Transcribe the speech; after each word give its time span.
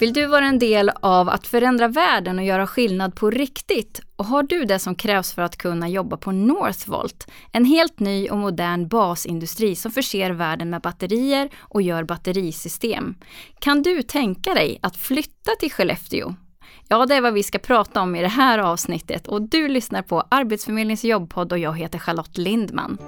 Vill 0.00 0.12
du 0.12 0.26
vara 0.26 0.44
en 0.44 0.58
del 0.58 0.90
av 1.00 1.28
att 1.28 1.46
förändra 1.46 1.88
världen 1.88 2.38
och 2.38 2.44
göra 2.44 2.66
skillnad 2.66 3.14
på 3.14 3.30
riktigt? 3.30 4.00
Och 4.16 4.24
har 4.24 4.42
du 4.42 4.64
det 4.64 4.78
som 4.78 4.94
krävs 4.94 5.32
för 5.32 5.42
att 5.42 5.56
kunna 5.56 5.88
jobba 5.88 6.16
på 6.16 6.32
Northvolt? 6.32 7.30
En 7.52 7.64
helt 7.64 8.00
ny 8.00 8.28
och 8.28 8.38
modern 8.38 8.88
basindustri 8.88 9.76
som 9.76 9.92
förser 9.92 10.30
världen 10.30 10.70
med 10.70 10.80
batterier 10.80 11.50
och 11.58 11.82
gör 11.82 12.04
batterisystem. 12.04 13.14
Kan 13.60 13.82
du 13.82 14.02
tänka 14.02 14.54
dig 14.54 14.78
att 14.82 14.96
flytta 14.96 15.50
till 15.60 15.72
Skellefteå? 15.72 16.34
Ja, 16.88 17.06
det 17.06 17.14
är 17.14 17.20
vad 17.20 17.34
vi 17.34 17.42
ska 17.42 17.58
prata 17.58 18.00
om 18.00 18.16
i 18.16 18.22
det 18.22 18.28
här 18.28 18.58
avsnittet 18.58 19.28
och 19.28 19.42
du 19.42 19.68
lyssnar 19.68 20.02
på 20.02 20.24
Arbetsförmedlingens 20.28 21.04
jobbpodd 21.04 21.52
och 21.52 21.58
jag 21.58 21.78
heter 21.78 21.98
Charlotte 21.98 22.38
Lindman. 22.38 22.98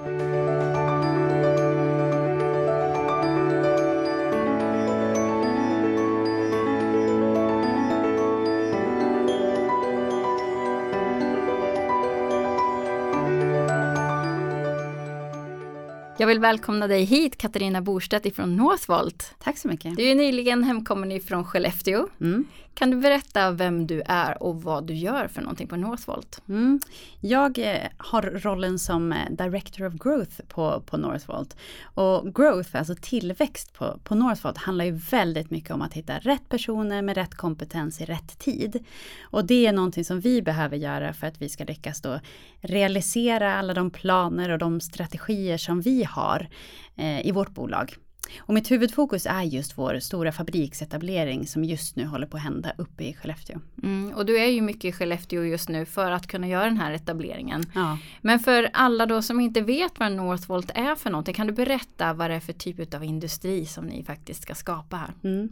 Jag 16.20 16.26
vill 16.26 16.40
välkomna 16.40 16.86
dig 16.86 17.04
hit 17.04 17.38
Katarina 17.38 17.82
Borstedt 17.82 18.26
ifrån 18.26 18.56
Northvolt. 18.56 19.34
Tack 19.38 19.58
så 19.58 19.68
mycket. 19.68 19.96
Du 19.96 20.10
är 20.10 20.14
nyligen 20.14 20.64
hemkommen 20.64 21.12
ifrån 21.12 21.44
Skellefteå. 21.44 22.08
Mm. 22.20 22.46
Kan 22.74 22.90
du 22.90 22.96
berätta 22.96 23.50
vem 23.50 23.86
du 23.86 24.02
är 24.06 24.42
och 24.42 24.62
vad 24.62 24.86
du 24.86 24.94
gör 24.94 25.28
för 25.28 25.40
någonting 25.42 25.68
på 25.68 25.76
Northvolt? 25.76 26.42
Mm. 26.48 26.80
Jag 27.20 27.58
eh, 27.58 27.88
har 27.96 28.22
rollen 28.22 28.78
som 28.78 29.12
eh, 29.12 29.30
Director 29.30 29.86
of 29.86 29.94
Growth 29.94 30.40
på, 30.48 30.82
på 30.86 30.96
Northvolt. 30.96 31.56
Och 31.82 32.34
growth, 32.34 32.76
alltså 32.76 32.94
tillväxt 33.00 33.72
på, 33.72 33.98
på 34.04 34.14
Northvolt 34.14 34.58
handlar 34.58 34.84
ju 34.84 34.92
väldigt 34.92 35.50
mycket 35.50 35.70
om 35.70 35.82
att 35.82 35.94
hitta 35.94 36.18
rätt 36.18 36.48
personer 36.48 37.02
med 37.02 37.16
rätt 37.16 37.34
kompetens 37.34 38.00
i 38.00 38.04
rätt 38.04 38.38
tid. 38.38 38.84
Och 39.22 39.44
det 39.44 39.66
är 39.66 39.72
någonting 39.72 40.04
som 40.04 40.20
vi 40.20 40.42
behöver 40.42 40.76
göra 40.76 41.12
för 41.12 41.26
att 41.26 41.42
vi 41.42 41.48
ska 41.48 41.64
lyckas 41.64 42.00
då 42.00 42.20
realisera 42.60 43.54
alla 43.54 43.74
de 43.74 43.90
planer 43.90 44.50
och 44.50 44.58
de 44.58 44.80
strategier 44.80 45.58
som 45.58 45.80
vi 45.80 46.04
har 46.10 46.48
eh, 46.96 47.26
i 47.26 47.32
vårt 47.32 47.54
bolag. 47.54 47.94
Och 48.38 48.54
mitt 48.54 48.70
huvudfokus 48.70 49.26
är 49.26 49.42
just 49.42 49.78
vår 49.78 49.98
stora 49.98 50.32
fabriksetablering 50.32 51.46
som 51.46 51.64
just 51.64 51.96
nu 51.96 52.06
håller 52.06 52.26
på 52.26 52.36
att 52.36 52.42
hända 52.42 52.72
uppe 52.78 53.04
i 53.04 53.14
Skellefteå. 53.14 53.60
Mm, 53.82 54.12
och 54.12 54.26
du 54.26 54.38
är 54.38 54.46
ju 54.46 54.62
mycket 54.62 54.84
i 54.84 54.92
Skellefteå 54.92 55.44
just 55.44 55.68
nu 55.68 55.84
för 55.86 56.10
att 56.10 56.26
kunna 56.26 56.48
göra 56.48 56.64
den 56.64 56.76
här 56.76 56.92
etableringen. 56.92 57.64
Ja. 57.74 57.98
Men 58.20 58.38
för 58.38 58.70
alla 58.72 59.06
då 59.06 59.22
som 59.22 59.40
inte 59.40 59.60
vet 59.60 59.98
vad 59.98 60.12
Northvolt 60.12 60.70
är 60.74 60.94
för 60.94 61.10
någonting, 61.10 61.34
kan 61.34 61.46
du 61.46 61.52
berätta 61.52 62.12
vad 62.12 62.30
det 62.30 62.36
är 62.36 62.40
för 62.40 62.52
typ 62.52 62.94
av 62.94 63.04
industri 63.04 63.66
som 63.66 63.84
ni 63.84 64.04
faktiskt 64.04 64.42
ska 64.42 64.54
skapa 64.54 64.96
här? 64.96 65.10
Mm. 65.24 65.48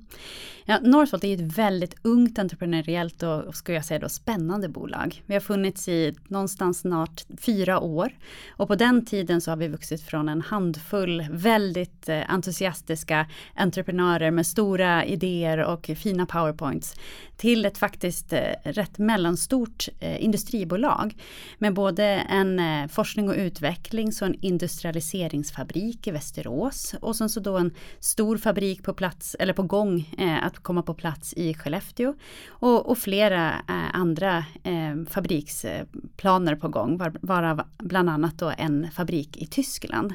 Ja, 0.64 0.78
Northvolt 0.82 1.24
är 1.24 1.34
ett 1.34 1.58
väldigt 1.58 1.94
ungt 2.02 2.38
entreprenöriellt 2.38 3.22
och 3.22 3.56
ska 3.56 3.72
jag 3.72 3.84
säga 3.84 4.00
då 4.00 4.08
spännande 4.08 4.68
bolag. 4.68 5.22
Vi 5.26 5.34
har 5.34 5.40
funnits 5.40 5.88
i 5.88 6.14
någonstans 6.28 6.78
snart 6.78 7.24
fyra 7.38 7.80
år 7.80 8.12
och 8.50 8.68
på 8.68 8.74
den 8.74 9.06
tiden 9.06 9.40
så 9.40 9.50
har 9.50 9.56
vi 9.56 9.68
vuxit 9.68 10.02
från 10.02 10.28
en 10.28 10.40
handfull 10.42 11.26
väldigt 11.30 12.08
eh, 12.08 12.32
entusiastiska 12.32 12.67
entusiastiska 12.68 13.26
entreprenörer 13.54 14.30
med 14.30 14.46
stora 14.46 15.04
idéer 15.04 15.58
och 15.58 15.90
fina 15.96 16.26
powerpoints 16.26 16.94
till 17.36 17.64
ett 17.64 17.78
faktiskt 17.78 18.32
eh, 18.32 18.40
rätt 18.64 18.98
mellanstort 18.98 19.88
eh, 20.00 20.24
industribolag 20.24 21.16
med 21.58 21.74
både 21.74 22.04
en 22.04 22.58
eh, 22.58 22.88
forskning 22.88 23.28
och 23.28 23.34
utveckling, 23.34 24.12
så 24.12 24.24
en 24.24 24.34
industrialiseringsfabrik 24.40 26.06
i 26.06 26.10
Västerås 26.10 26.94
och 27.00 27.16
sen 27.16 27.28
så 27.28 27.40
då 27.40 27.56
en 27.56 27.74
stor 28.00 28.38
fabrik 28.38 28.82
på 28.82 28.92
plats 28.92 29.36
eller 29.38 29.52
på 29.52 29.62
gång 29.62 30.14
att 30.42 30.58
komma 30.58 30.82
på 30.82 30.94
plats 30.94 31.34
i 31.36 31.54
Skellefteå 31.54 32.14
och, 32.48 32.86
och 32.90 32.98
flera 32.98 33.52
andra 33.92 34.44
fabriksplaner 35.10 36.56
på 36.56 36.68
gång, 36.68 37.00
varav 37.20 37.62
bland 37.78 38.10
annat 38.10 38.38
då 38.38 38.52
en 38.58 38.90
fabrik 38.90 39.36
i 39.36 39.46
Tyskland. 39.46 40.14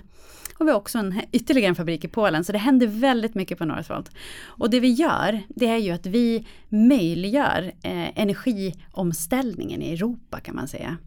Och 0.57 0.67
vi 0.67 0.71
har 0.71 0.77
också 0.77 0.97
en, 0.97 1.21
ytterligare 1.31 1.69
en 1.69 1.75
fabrik 1.75 2.03
i 2.03 2.07
Polen, 2.07 2.32
så 2.41 2.51
det 2.51 2.57
händer 2.57 2.87
väldigt 2.87 3.35
mycket 3.35 3.57
på 3.57 3.65
Northvolt. 3.65 4.11
Och 4.45 4.69
det 4.69 4.79
vi 4.79 4.91
gör, 4.91 5.41
det 5.49 5.67
är 5.67 5.77
ju 5.77 5.91
att 5.91 6.05
vi 6.05 6.47
möjliggör 6.69 7.71
eh, 7.83 8.19
energiomställningen 8.19 9.81
i 9.81 9.93
Europa 9.93 10.39
kan 10.39 10.55
man 10.55 10.67
säga. 10.67 10.97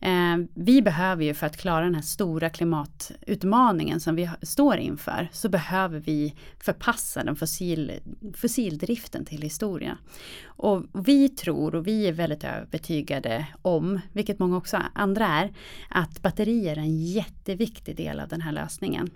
Eh, 0.00 0.36
vi 0.54 0.82
behöver 0.82 1.24
ju 1.24 1.34
för 1.34 1.46
att 1.46 1.56
klara 1.56 1.84
den 1.84 1.94
här 1.94 2.02
stora 2.02 2.50
klimatutmaningen 2.50 4.00
som 4.00 4.16
vi 4.16 4.30
står 4.42 4.76
inför, 4.76 5.28
så 5.32 5.48
behöver 5.48 5.98
vi 5.98 6.34
förpassa 6.60 7.24
den 7.24 7.36
fossil, 7.36 7.92
fossildriften 8.34 9.24
till 9.24 9.42
historia. 9.42 9.98
Och 10.46 10.84
vi 11.06 11.28
tror, 11.28 11.74
och 11.74 11.86
vi 11.86 12.08
är 12.08 12.12
väldigt 12.12 12.44
övertygade 12.44 13.46
om, 13.62 14.00
vilket 14.12 14.38
många 14.38 14.56
också 14.56 14.82
andra 14.94 15.26
är, 15.26 15.52
att 15.88 16.22
batterier 16.22 16.72
är 16.72 16.80
en 16.80 17.04
jätteviktig 17.04 17.96
del 17.96 18.20
av 18.20 18.28
den 18.28 18.40
här 18.40 18.52
lösningen. 18.52 19.10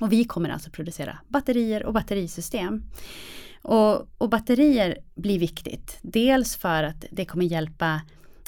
Och 0.00 0.12
vi 0.12 0.24
kommer 0.24 0.48
alltså 0.48 0.70
producera 0.70 1.18
batterier 1.28 1.86
och 1.86 1.92
batterisystem. 1.92 2.82
Och, 3.62 4.08
och 4.18 4.28
batterier 4.28 4.98
blir 5.14 5.38
viktigt. 5.38 5.98
Dels 6.02 6.56
för 6.56 6.82
att 6.82 7.04
det 7.10 7.24
kommer 7.24 7.44
hjälpa 7.44 8.00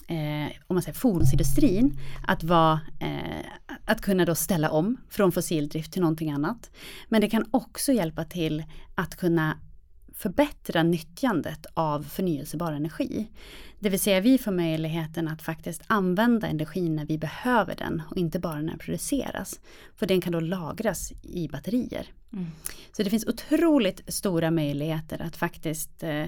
eh, 0.09 0.53
om 0.67 0.75
man 0.75 0.83
säger 0.83 0.99
fordonsindustrin 0.99 1.99
att, 2.27 2.45
vara, 2.45 2.81
eh, 3.01 3.77
att 3.85 4.01
kunna 4.01 4.25
då 4.25 4.35
ställa 4.35 4.71
om 4.71 4.97
från 5.09 5.33
fossildrift 5.33 5.93
till 5.93 6.03
någonting 6.03 6.31
annat. 6.31 6.71
Men 7.09 7.21
det 7.21 7.31
kan 7.31 7.45
också 7.51 7.93
hjälpa 7.93 8.25
till 8.25 8.65
att 8.95 9.17
kunna 9.17 9.59
förbättra 10.15 10.83
nyttjandet 10.83 11.67
av 11.75 12.03
förnyelsebar 12.03 12.73
energi. 12.73 13.29
Det 13.81 13.89
vill 13.89 14.01
säga 14.01 14.21
vi 14.21 14.39
får 14.39 14.53
möjligheten 14.53 15.29
att 15.29 15.43
faktiskt 15.43 15.83
använda 15.87 16.47
energin 16.47 16.97
när 16.97 17.07
vi 17.07 17.19
behöver 17.19 17.75
den 17.75 18.03
och 18.11 18.17
inte 18.17 18.39
bara 18.39 18.61
när 18.61 18.69
den 18.69 18.79
produceras. 18.79 19.61
För 19.97 20.07
den 20.07 20.21
kan 20.21 20.33
då 20.33 20.41
lagras 20.41 21.13
i 21.23 21.49
batterier. 21.49 22.07
Mm. 22.33 22.47
Så 22.93 23.03
det 23.03 23.11
finns 23.11 23.27
otroligt 23.27 24.15
stora 24.15 24.51
möjligheter 24.51 25.23
att 25.23 25.37
faktiskt 25.37 26.03
eh, 26.03 26.27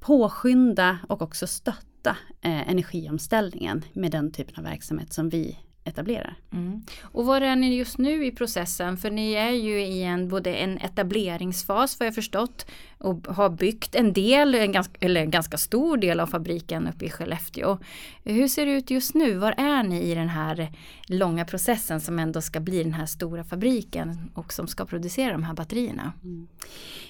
påskynda 0.00 0.98
och 1.08 1.22
också 1.22 1.46
stötta 1.46 2.16
eh, 2.40 2.70
energiomställningen 2.70 3.84
med 3.92 4.10
den 4.10 4.32
typen 4.32 4.54
av 4.56 4.64
verksamhet 4.64 5.12
som 5.12 5.28
vi 5.28 5.58
etablerar. 5.86 6.36
Mm. 6.52 6.82
Och 7.02 7.26
var 7.26 7.40
är 7.40 7.56
ni 7.56 7.76
just 7.76 7.98
nu 7.98 8.26
i 8.26 8.30
processen? 8.30 8.96
För 8.96 9.10
ni 9.10 9.32
är 9.32 9.50
ju 9.50 9.82
i 9.82 10.02
en, 10.02 10.28
både 10.28 10.54
en 10.54 10.78
etableringsfas 10.78 12.00
vad 12.00 12.06
jag 12.06 12.14
förstått 12.14 12.66
och 12.98 13.26
har 13.26 13.50
byggt 13.50 13.94
en 13.94 14.12
del, 14.12 14.54
en 14.54 14.72
ganska, 14.72 14.94
eller 15.00 15.20
en 15.20 15.30
ganska 15.30 15.58
stor 15.58 15.96
del 15.96 16.20
av 16.20 16.26
fabriken 16.26 16.88
uppe 16.88 17.04
i 17.04 17.10
Skellefteå. 17.10 17.78
Hur 18.24 18.48
ser 18.48 18.66
det 18.66 18.72
ut 18.72 18.90
just 18.90 19.14
nu? 19.14 19.34
Var 19.34 19.54
är 19.56 19.82
ni 19.82 20.02
i 20.02 20.14
den 20.14 20.28
här 20.28 20.72
långa 21.06 21.44
processen 21.44 22.00
som 22.00 22.18
ändå 22.18 22.40
ska 22.40 22.60
bli 22.60 22.82
den 22.82 22.92
här 22.92 23.06
stora 23.06 23.44
fabriken 23.44 24.30
och 24.34 24.52
som 24.52 24.66
ska 24.66 24.84
producera 24.84 25.32
de 25.32 25.42
här 25.42 25.54
batterierna? 25.54 26.12
Mm. 26.24 26.48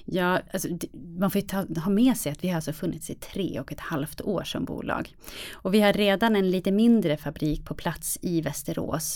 Ja, 0.04 0.41
alltså, 0.53 0.69
man 1.19 1.31
får 1.31 1.41
ta, 1.41 1.81
ha 1.81 1.91
med 1.91 2.16
sig 2.16 2.32
att 2.32 2.44
vi 2.44 2.48
har 2.48 2.56
alltså 2.56 2.72
funnits 2.72 3.10
i 3.10 3.14
tre 3.14 3.60
och 3.60 3.72
ett 3.72 3.81
halvt 3.81 4.20
år 4.20 4.43
som 4.43 4.64
bolag. 4.64 5.14
Och 5.53 5.75
vi 5.75 5.81
har 5.81 5.93
redan 5.93 6.37
en 6.37 6.50
lite 6.50 6.72
mindre 6.72 7.16
fabrik 7.16 7.64
på 7.64 7.75
plats 7.75 8.19
i 8.22 8.41
Västerås 8.41 8.66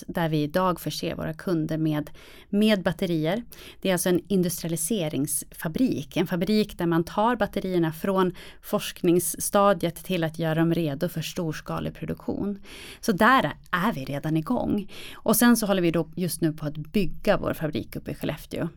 där 0.07 0.29
vi 0.29 0.43
idag 0.43 0.81
förser 0.81 1.15
våra 1.15 1.35
kunder 1.35 1.79
med, 1.79 2.11
med 2.49 2.83
batterier. 2.83 3.45
Det 3.81 3.89
är 3.89 3.93
alltså 3.93 4.09
en 4.09 4.21
industrialiseringsfabrik, 4.29 6.17
en 6.17 6.27
fabrik 6.27 6.79
där 6.79 6.87
man 6.87 7.05
tar 7.05 7.37
batterierna 7.37 7.93
från 7.93 8.35
forskningsstadiet 8.63 10.05
till 10.05 10.25
att 10.25 10.39
göra 10.39 10.55
dem 10.55 10.75
redo 10.75 11.09
för 11.09 11.23
storskalig 11.23 11.95
produktion. 11.95 12.59
Så 13.01 13.13
där 13.13 13.53
är 13.71 13.93
vi 13.93 14.05
redan 14.05 14.37
igång. 14.37 14.93
Och 15.15 15.37
sen 15.37 15.57
så 15.57 15.67
håller 15.67 15.83
vi 15.83 15.91
då 15.91 16.09
just 16.15 16.41
nu 16.41 16.53
på 16.53 16.67
att 16.67 16.77
bygga 16.77 17.37
vår 17.37 17.55
fabrik 17.55 17.97
uppe 17.97 18.11
i 18.11 18.15
Skellefteå. 18.15 18.69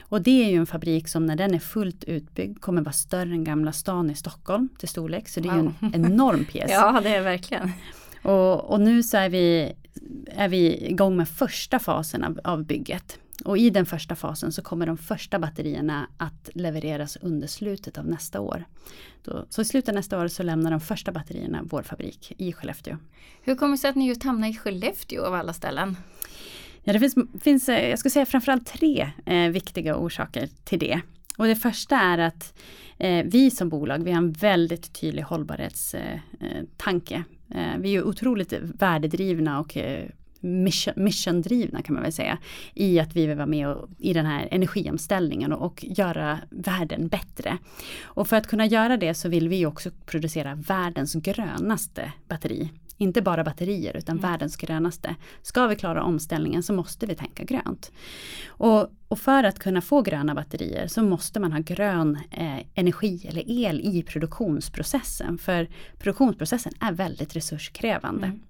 Och 0.00 0.22
det 0.22 0.44
är 0.44 0.50
ju 0.50 0.56
en 0.56 0.66
fabrik 0.66 1.08
som 1.08 1.26
när 1.26 1.36
den 1.36 1.54
är 1.54 1.58
fullt 1.58 2.04
utbyggd 2.04 2.60
kommer 2.60 2.82
vara 2.82 2.92
större 2.92 3.32
än 3.32 3.44
Gamla 3.44 3.72
stan 3.72 4.10
i 4.10 4.14
Stockholm 4.14 4.68
till 4.78 4.88
storlek. 4.88 5.28
Så 5.28 5.40
det 5.40 5.48
är 5.48 5.56
wow. 5.56 5.74
ju 5.80 5.88
en 5.94 6.04
enorm 6.04 6.44
pjäs. 6.52 6.70
ja 6.70 7.00
det 7.02 7.14
är 7.14 7.22
verkligen. 7.22 7.72
Och, 8.22 8.64
och, 8.64 8.80
nu 8.80 9.02
så 9.02 9.16
är 9.16 9.28
vi, 9.28 9.72
är 10.26 10.48
vi 10.48 10.86
igång 10.86 11.16
med 11.16 11.28
första 11.28 11.78
fasen 11.78 12.24
av, 12.24 12.40
av 12.44 12.64
bygget. 12.64 13.18
Och 13.44 13.58
i 13.58 13.70
den 13.70 13.86
första 13.86 14.16
fasen 14.16 14.52
så 14.52 14.62
kommer 14.62 14.86
de 14.86 14.98
första 14.98 15.38
batterierna 15.38 16.08
att 16.16 16.50
levereras 16.54 17.18
under 17.20 17.46
slutet 17.46 17.98
av 17.98 18.06
nästa 18.06 18.40
år. 18.40 18.64
Då, 19.24 19.46
så 19.48 19.62
i 19.62 19.64
slutet 19.64 19.88
av 19.88 19.94
nästa 19.94 20.18
år 20.20 20.28
så 20.28 20.42
lämnar 20.42 20.70
de 20.70 20.80
första 20.80 21.12
batterierna 21.12 21.62
vår 21.64 21.82
fabrik 21.82 22.32
i 22.38 22.52
Skellefteå. 22.52 22.96
Hur 23.42 23.54
kommer 23.54 23.72
det 23.72 23.78
sig 23.78 23.90
att 23.90 23.96
ni 23.96 24.08
just 24.08 24.22
hamnar 24.22 24.48
i 24.48 24.54
Skellefteå 24.54 25.24
av 25.24 25.34
alla 25.34 25.52
ställen? 25.52 25.96
Ja, 26.84 26.92
det 26.92 27.00
finns, 27.00 27.14
finns 27.40 27.68
jag 27.68 27.98
skulle 27.98 28.10
säga 28.10 28.26
framförallt 28.26 28.66
tre 28.66 29.10
eh, 29.26 29.50
viktiga 29.50 29.96
orsaker 29.96 30.48
till 30.64 30.78
det. 30.78 31.00
Och 31.38 31.46
det 31.46 31.56
första 31.56 31.96
är 31.96 32.18
att 32.18 32.58
eh, 32.98 33.24
vi 33.26 33.50
som 33.50 33.68
bolag, 33.68 34.04
vi 34.04 34.10
har 34.10 34.18
en 34.18 34.32
väldigt 34.32 34.92
tydlig 35.00 35.22
hållbarhetstanke. 35.22 37.14
Eh, 37.14 37.20
eh 37.20 37.24
Eh, 37.54 37.78
vi 37.78 37.96
är 37.96 38.06
otroligt 38.06 38.52
värdedrivna 38.52 39.60
och 39.60 39.76
eh, 39.76 40.04
mission, 40.40 40.94
missiondrivna 40.96 41.82
kan 41.82 41.94
man 41.94 42.02
väl 42.02 42.12
säga. 42.12 42.38
I 42.74 43.00
att 43.00 43.16
vi 43.16 43.26
vill 43.26 43.36
vara 43.36 43.46
med 43.46 43.68
och, 43.68 43.88
i 43.98 44.12
den 44.12 44.26
här 44.26 44.48
energiomställningen 44.50 45.52
och, 45.52 45.66
och 45.66 45.84
göra 45.84 46.38
världen 46.50 47.08
bättre. 47.08 47.58
Och 48.02 48.28
för 48.28 48.36
att 48.36 48.46
kunna 48.46 48.66
göra 48.66 48.96
det 48.96 49.14
så 49.14 49.28
vill 49.28 49.48
vi 49.48 49.66
också 49.66 49.90
producera 50.06 50.54
världens 50.54 51.14
grönaste 51.14 52.12
batteri. 52.28 52.70
Inte 53.00 53.22
bara 53.22 53.44
batterier 53.44 53.96
utan 53.96 54.18
mm. 54.18 54.30
världens 54.30 54.56
grönaste. 54.56 55.14
Ska 55.42 55.66
vi 55.66 55.76
klara 55.76 56.02
omställningen 56.02 56.62
så 56.62 56.72
måste 56.72 57.06
vi 57.06 57.14
tänka 57.14 57.44
grönt. 57.44 57.92
Och, 58.46 58.90
och 59.08 59.18
för 59.18 59.44
att 59.44 59.58
kunna 59.58 59.80
få 59.80 60.02
gröna 60.02 60.34
batterier 60.34 60.86
så 60.86 61.02
måste 61.02 61.40
man 61.40 61.52
ha 61.52 61.60
grön 61.60 62.18
eh, 62.30 62.58
energi 62.74 63.26
eller 63.28 63.42
el 63.46 63.80
i 63.80 64.02
produktionsprocessen. 64.02 65.38
För 65.38 65.68
produktionsprocessen 65.98 66.72
är 66.80 66.92
väldigt 66.92 67.36
resurskrävande. 67.36 68.26
Mm. 68.26 68.40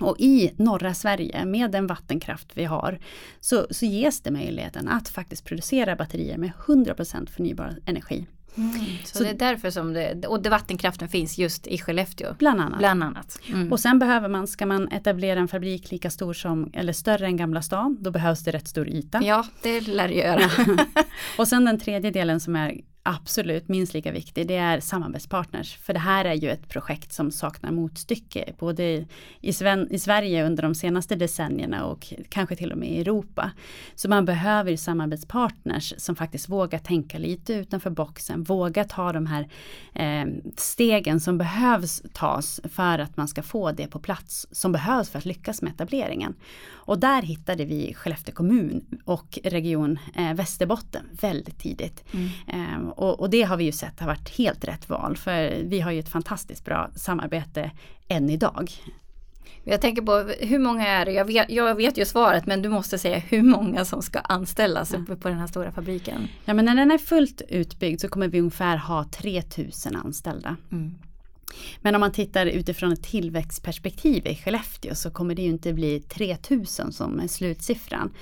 Och 0.00 0.16
i 0.18 0.52
norra 0.56 0.94
Sverige 0.94 1.44
med 1.44 1.70
den 1.70 1.86
vattenkraft 1.86 2.48
vi 2.54 2.64
har 2.64 2.98
så, 3.40 3.66
så 3.70 3.86
ges 3.86 4.20
det 4.20 4.30
möjligheten 4.30 4.88
att 4.88 5.08
faktiskt 5.08 5.44
producera 5.44 5.96
batterier 5.96 6.38
med 6.38 6.52
100% 6.66 7.26
förnybar 7.26 7.78
energi. 7.86 8.26
Mm, 8.56 8.74
så, 9.04 9.18
så, 9.18 9.24
det 9.24 9.30
är 9.30 9.34
därför 9.34 9.70
som 9.70 9.92
det, 9.92 10.26
och 10.26 10.42
det 10.42 10.50
vattenkraften 10.50 11.08
finns 11.08 11.38
just 11.38 11.66
i 11.66 11.78
Skellefteå? 11.78 12.34
Bland 12.38 12.60
annat. 12.60 12.78
Bland 12.78 13.02
annat. 13.02 13.38
Mm. 13.48 13.72
Och 13.72 13.80
sen 13.80 13.98
behöver 13.98 14.28
man, 14.28 14.46
ska 14.46 14.66
man 14.66 14.88
etablera 14.88 15.40
en 15.40 15.48
fabrik 15.48 15.90
lika 15.90 16.10
stor 16.10 16.32
som, 16.32 16.70
eller 16.72 16.92
större 16.92 17.26
än 17.26 17.36
Gamla 17.36 17.62
stan, 17.62 17.96
då 18.00 18.10
behövs 18.10 18.44
det 18.44 18.50
rätt 18.50 18.68
stor 18.68 18.88
yta. 18.88 19.22
Ja, 19.22 19.46
det 19.62 19.80
lär 19.80 20.08
det 20.08 20.14
göra. 20.14 20.50
och 21.38 21.48
sen 21.48 21.64
den 21.64 21.78
tredje 21.78 22.10
delen 22.10 22.40
som 22.40 22.56
är 22.56 22.80
absolut 23.06 23.68
minst 23.68 23.94
lika 23.94 24.12
viktig, 24.12 24.46
det 24.46 24.56
är 24.56 24.80
samarbetspartners. 24.80 25.76
För 25.76 25.92
det 25.92 25.98
här 25.98 26.24
är 26.24 26.34
ju 26.34 26.50
ett 26.50 26.68
projekt 26.68 27.12
som 27.12 27.30
saknar 27.30 27.70
motstycke, 27.70 28.52
både 28.58 29.04
i, 29.40 29.52
Sven 29.52 29.92
i 29.92 29.98
Sverige 29.98 30.46
under 30.46 30.62
de 30.62 30.74
senaste 30.74 31.14
decennierna 31.14 31.84
och 31.84 32.12
kanske 32.28 32.56
till 32.56 32.72
och 32.72 32.78
med 32.78 32.90
i 32.90 33.00
Europa. 33.00 33.50
Så 33.94 34.08
man 34.08 34.24
behöver 34.24 34.76
samarbetspartners 34.76 35.94
som 35.96 36.16
faktiskt 36.16 36.48
vågar 36.48 36.78
tänka 36.78 37.18
lite 37.18 37.54
utanför 37.54 37.90
boxen, 37.90 38.42
våga 38.42 38.84
ta 38.84 39.12
de 39.12 39.26
här 39.26 39.48
eh, 39.94 40.32
stegen 40.56 41.20
som 41.20 41.38
behövs 41.38 42.02
tas 42.12 42.60
för 42.64 42.98
att 42.98 43.16
man 43.16 43.28
ska 43.28 43.42
få 43.42 43.72
det 43.72 43.86
på 43.86 43.98
plats 43.98 44.46
som 44.50 44.72
behövs 44.72 45.10
för 45.10 45.18
att 45.18 45.24
lyckas 45.24 45.62
med 45.62 45.72
etableringen. 45.72 46.34
Och 46.72 46.98
där 46.98 47.22
hittade 47.22 47.64
vi 47.64 47.94
Skellefteå 47.94 48.34
kommun 48.34 48.84
och 49.04 49.38
region 49.44 49.98
eh, 50.14 50.34
Västerbotten 50.34 51.06
väldigt 51.20 51.58
tidigt. 51.58 52.04
Mm. 52.12 52.28
Eh, 52.46 52.88
och, 52.96 53.20
och, 53.20 53.30
det 53.30 53.42
har 53.42 53.56
vi 53.56 53.64
ju 53.64 53.72
sett 53.72 54.00
har 54.00 54.06
varit 54.06 54.28
helt 54.28 54.64
rätt 54.64 54.88
val 54.88 55.16
för 55.16 55.62
vi 55.62 55.80
har 55.80 55.90
ju 55.92 56.00
ett 56.00 56.08
fantastiskt 56.08 56.64
bra 56.64 56.90
samarbete 56.96 57.70
än 58.08 58.30
idag. 58.30 58.70
Jag 59.64 59.80
tänker 59.80 60.02
på 60.02 60.32
hur 60.40 60.58
många 60.58 60.86
är 60.86 61.04
det? 61.04 61.12
Jag 61.12 61.24
vet, 61.24 61.50
jag 61.50 61.74
vet 61.74 61.98
ju 61.98 62.04
svaret 62.04 62.46
men 62.46 62.62
du 62.62 62.68
måste 62.68 62.98
säga 62.98 63.18
hur 63.18 63.42
många 63.42 63.84
som 63.84 64.02
ska 64.02 64.18
anställas 64.18 64.92
ja. 64.92 64.98
uppe 64.98 65.16
på 65.16 65.28
den 65.28 65.38
här 65.38 65.46
stora 65.46 65.72
fabriken. 65.72 66.28
Ja 66.44 66.54
men 66.54 66.64
när 66.64 66.74
den 66.74 66.90
är 66.90 66.98
fullt 66.98 67.42
utbyggd 67.48 68.00
så 68.00 68.08
kommer 68.08 68.28
vi 68.28 68.38
ungefär 68.38 68.76
ha 68.76 69.04
3000 69.04 69.96
anställda. 69.96 70.56
Mm. 70.72 70.94
Men 71.80 71.94
om 71.94 72.00
man 72.00 72.12
tittar 72.12 72.46
utifrån 72.46 72.92
ett 72.92 73.02
tillväxtperspektiv 73.02 74.26
i 74.26 74.34
Skellefteå 74.34 74.94
så 74.94 75.10
kommer 75.10 75.34
det 75.34 75.42
ju 75.42 75.48
inte 75.48 75.72
bli 75.72 76.00
3000 76.00 76.92
som 76.92 77.20
är 77.20 77.28
slutsiffran. 77.28 78.12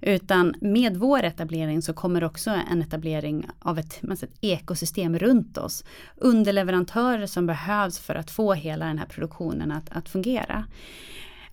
Utan 0.00 0.54
med 0.60 0.96
vår 0.96 1.22
etablering 1.22 1.82
så 1.82 1.92
kommer 1.92 2.24
också 2.24 2.50
en 2.70 2.82
etablering 2.82 3.46
av 3.58 3.78
ett, 3.78 4.00
ett 4.22 4.30
ekosystem 4.40 5.18
runt 5.18 5.58
oss. 5.58 5.84
Underleverantörer 6.16 7.26
som 7.26 7.46
behövs 7.46 7.98
för 7.98 8.14
att 8.14 8.30
få 8.30 8.52
hela 8.54 8.86
den 8.86 8.98
här 8.98 9.06
produktionen 9.06 9.72
att, 9.72 9.90
att 9.90 10.08
fungera. 10.08 10.64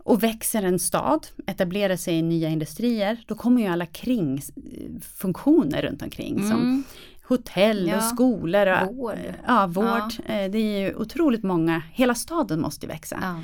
Och 0.03 0.23
växer 0.23 0.63
en 0.63 0.79
stad, 0.79 1.27
etablerar 1.47 1.95
sig 1.95 2.15
i 2.15 2.21
nya 2.21 2.49
industrier, 2.49 3.23
då 3.27 3.35
kommer 3.35 3.61
ju 3.61 3.67
alla 3.67 3.85
kringfunktioner 3.85 5.81
runt 5.81 6.01
omkring. 6.01 6.35
Mm. 6.37 6.49
Som 6.49 6.83
hotell 7.31 7.87
ja. 7.87 7.97
och 7.97 8.03
skolor. 8.03 8.67
Och, 8.67 8.95
vård. 8.95 9.17
Ja, 9.47 9.67
vård. 9.67 10.13
Ja. 10.27 10.33
Eh, 10.33 10.51
det 10.51 10.57
är 10.57 10.79
ju 10.79 10.95
otroligt 10.95 11.43
många, 11.43 11.81
hela 11.93 12.15
staden 12.15 12.61
måste 12.61 12.87
växa. 12.87 13.17
Ja. 13.21 13.39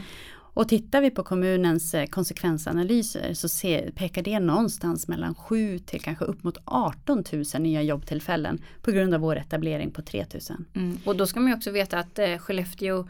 Och 0.57 0.67
tittar 0.67 1.01
vi 1.01 1.11
på 1.11 1.23
kommunens 1.23 1.93
eh, 1.93 2.05
konsekvensanalyser 2.05 3.33
så 3.33 3.49
ser, 3.49 3.91
pekar 3.91 4.21
det 4.21 4.39
någonstans 4.39 5.07
mellan 5.07 5.35
7 5.35 5.79
till 5.79 6.01
kanske 6.01 6.25
upp 6.25 6.43
mot 6.43 6.57
18 6.65 7.23
000 7.53 7.61
nya 7.61 7.81
jobbtillfällen 7.81 8.61
på 8.81 8.91
grund 8.91 9.13
av 9.13 9.21
vår 9.21 9.35
etablering 9.35 9.91
på 9.91 10.01
3 10.01 10.25
000. 10.33 10.41
Mm. 10.73 10.97
Och 11.05 11.15
då 11.15 11.27
ska 11.27 11.39
man 11.39 11.53
också 11.53 11.71
veta 11.71 11.99
att 11.99 12.19
eh, 12.19 12.37
Skellefteå 12.37 13.07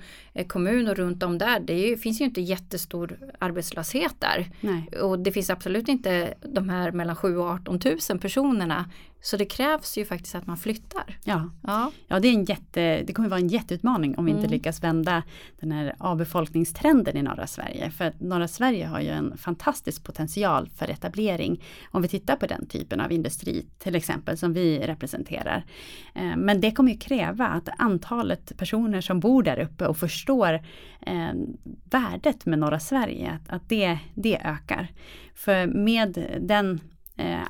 kommun 0.48 0.88
och 0.88 0.96
runt 0.96 1.24
om 1.24 1.38
där 1.38 1.60
det 1.60 1.80
ju, 1.80 1.98
finns 1.98 2.22
ju 2.22 2.26
inte 2.26 2.42
jättestor 2.42 3.20
arbetslöshet 3.40 4.16
där. 4.20 4.50
Nej. 4.62 4.88
Och 5.02 5.20
det 5.20 5.32
finns 5.32 5.50
absolut 5.50 5.88
inte 5.88 6.34
de 6.42 6.70
här 6.70 6.92
mellan 6.92 7.16
7 7.16 7.38
och 7.38 7.46
18 7.46 7.80
000 8.10 8.20
personerna 8.20 8.86
så 9.28 9.38
det 9.38 9.46
krävs 9.46 9.98
ju 9.98 10.06
faktiskt 10.06 10.36
att 10.36 10.48
man 10.48 10.58
flyttar. 10.58 11.18
Ja, 11.24 11.50
ja. 11.64 11.92
ja 12.08 12.20
det, 12.20 12.28
är 12.28 12.34
en 12.34 12.46
jätte, 12.46 13.04
det 13.08 13.14
kommer 13.14 13.30
vara 13.30 13.40
en 13.40 13.48
jätteutmaning 13.48 14.18
om 14.18 14.26
vi 14.26 14.32
mm. 14.32 14.44
inte 14.44 14.56
lyckas 14.56 14.84
vända 14.84 15.24
den 15.60 15.72
här 15.72 15.96
avbefolkningstrenden 15.98 17.18
i 17.18 17.22
norra 17.22 17.48
Sverige. 17.48 17.92
För 17.92 18.06
att 18.06 18.20
norra 18.20 18.48
Sverige 18.48 18.86
har 18.86 19.00
ju 19.00 19.08
en 19.08 19.38
fantastisk 19.38 20.04
potential 20.04 20.70
för 20.76 20.90
etablering. 20.90 21.64
Om 21.92 22.02
vi 22.02 22.08
tittar 22.08 22.36
på 22.36 22.48
den 22.48 22.68
typen 22.68 23.00
av 23.00 23.12
industri 23.12 23.66
till 23.78 23.96
exempel 23.96 24.38
som 24.38 24.54
vi 24.54 24.80
representerar. 24.80 25.66
Eh, 26.16 26.36
men 26.38 26.62
det 26.62 26.72
kommer 26.72 26.92
ju 26.92 26.98
kräva 26.98 27.48
att 27.48 27.70
antalet 27.78 28.58
personer 28.58 29.02
som 29.02 29.20
bor 29.20 29.44
där 29.44 29.60
uppe 29.60 29.88
och 29.88 29.98
förstår 29.98 30.54
eh, 31.02 31.32
värdet 31.84 32.46
med 32.46 32.60
norra 32.60 32.80
Sverige, 32.80 33.40
att, 33.48 33.70
det, 33.70 34.00
det 34.14 34.42
ökar. 34.44 34.88
För 35.36 35.68
med 35.68 36.38
den 36.42 36.80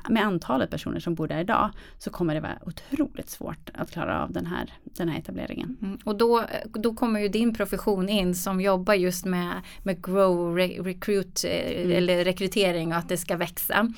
med 0.08 0.24
antalet 0.24 0.70
personer 0.70 1.00
som 1.00 1.14
bor 1.14 1.28
där 1.28 1.40
idag 1.40 1.70
så 1.98 2.10
kommer 2.10 2.34
det 2.34 2.40
vara 2.40 2.58
otroligt 2.66 3.30
svårt 3.30 3.70
att 3.74 3.90
klara 3.90 4.22
av 4.22 4.32
den 4.32 4.46
här, 4.46 4.72
den 4.84 5.08
här 5.08 5.18
etableringen. 5.18 5.76
Mm. 5.82 5.98
Och 6.04 6.16
då, 6.16 6.44
då 6.64 6.94
kommer 6.94 7.20
ju 7.20 7.28
din 7.28 7.54
profession 7.54 8.08
in 8.08 8.34
som 8.34 8.60
jobbar 8.60 8.94
just 8.94 9.24
med, 9.24 9.52
med 9.82 10.02
grow, 10.04 10.56
re, 10.56 10.66
recruit 10.66 11.44
eh, 11.44 11.82
mm. 11.82 11.96
eller 11.96 12.24
rekrytering 12.24 12.92
och 12.92 12.98
att 12.98 13.08
det 13.08 13.16
ska 13.16 13.36
växa. 13.36 13.92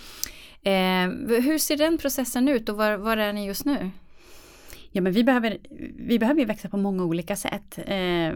Eh, 0.63 1.09
hur 1.43 1.59
ser 1.59 1.77
den 1.77 1.99
processen 1.99 2.49
ut 2.49 2.69
och 2.69 2.77
var, 2.77 2.97
var 2.97 3.17
är 3.17 3.33
ni 3.33 3.47
just 3.47 3.65
nu? 3.65 3.91
Ja 4.93 5.03
men 5.03 5.13
vi 5.13 5.25
behöver, 5.25 5.59
vi 5.97 6.19
behöver 6.19 6.41
ju 6.41 6.47
växa 6.47 6.69
på 6.69 6.77
många 6.77 7.05
olika 7.05 7.37
sätt. 7.37 7.79
Eh, 7.79 8.35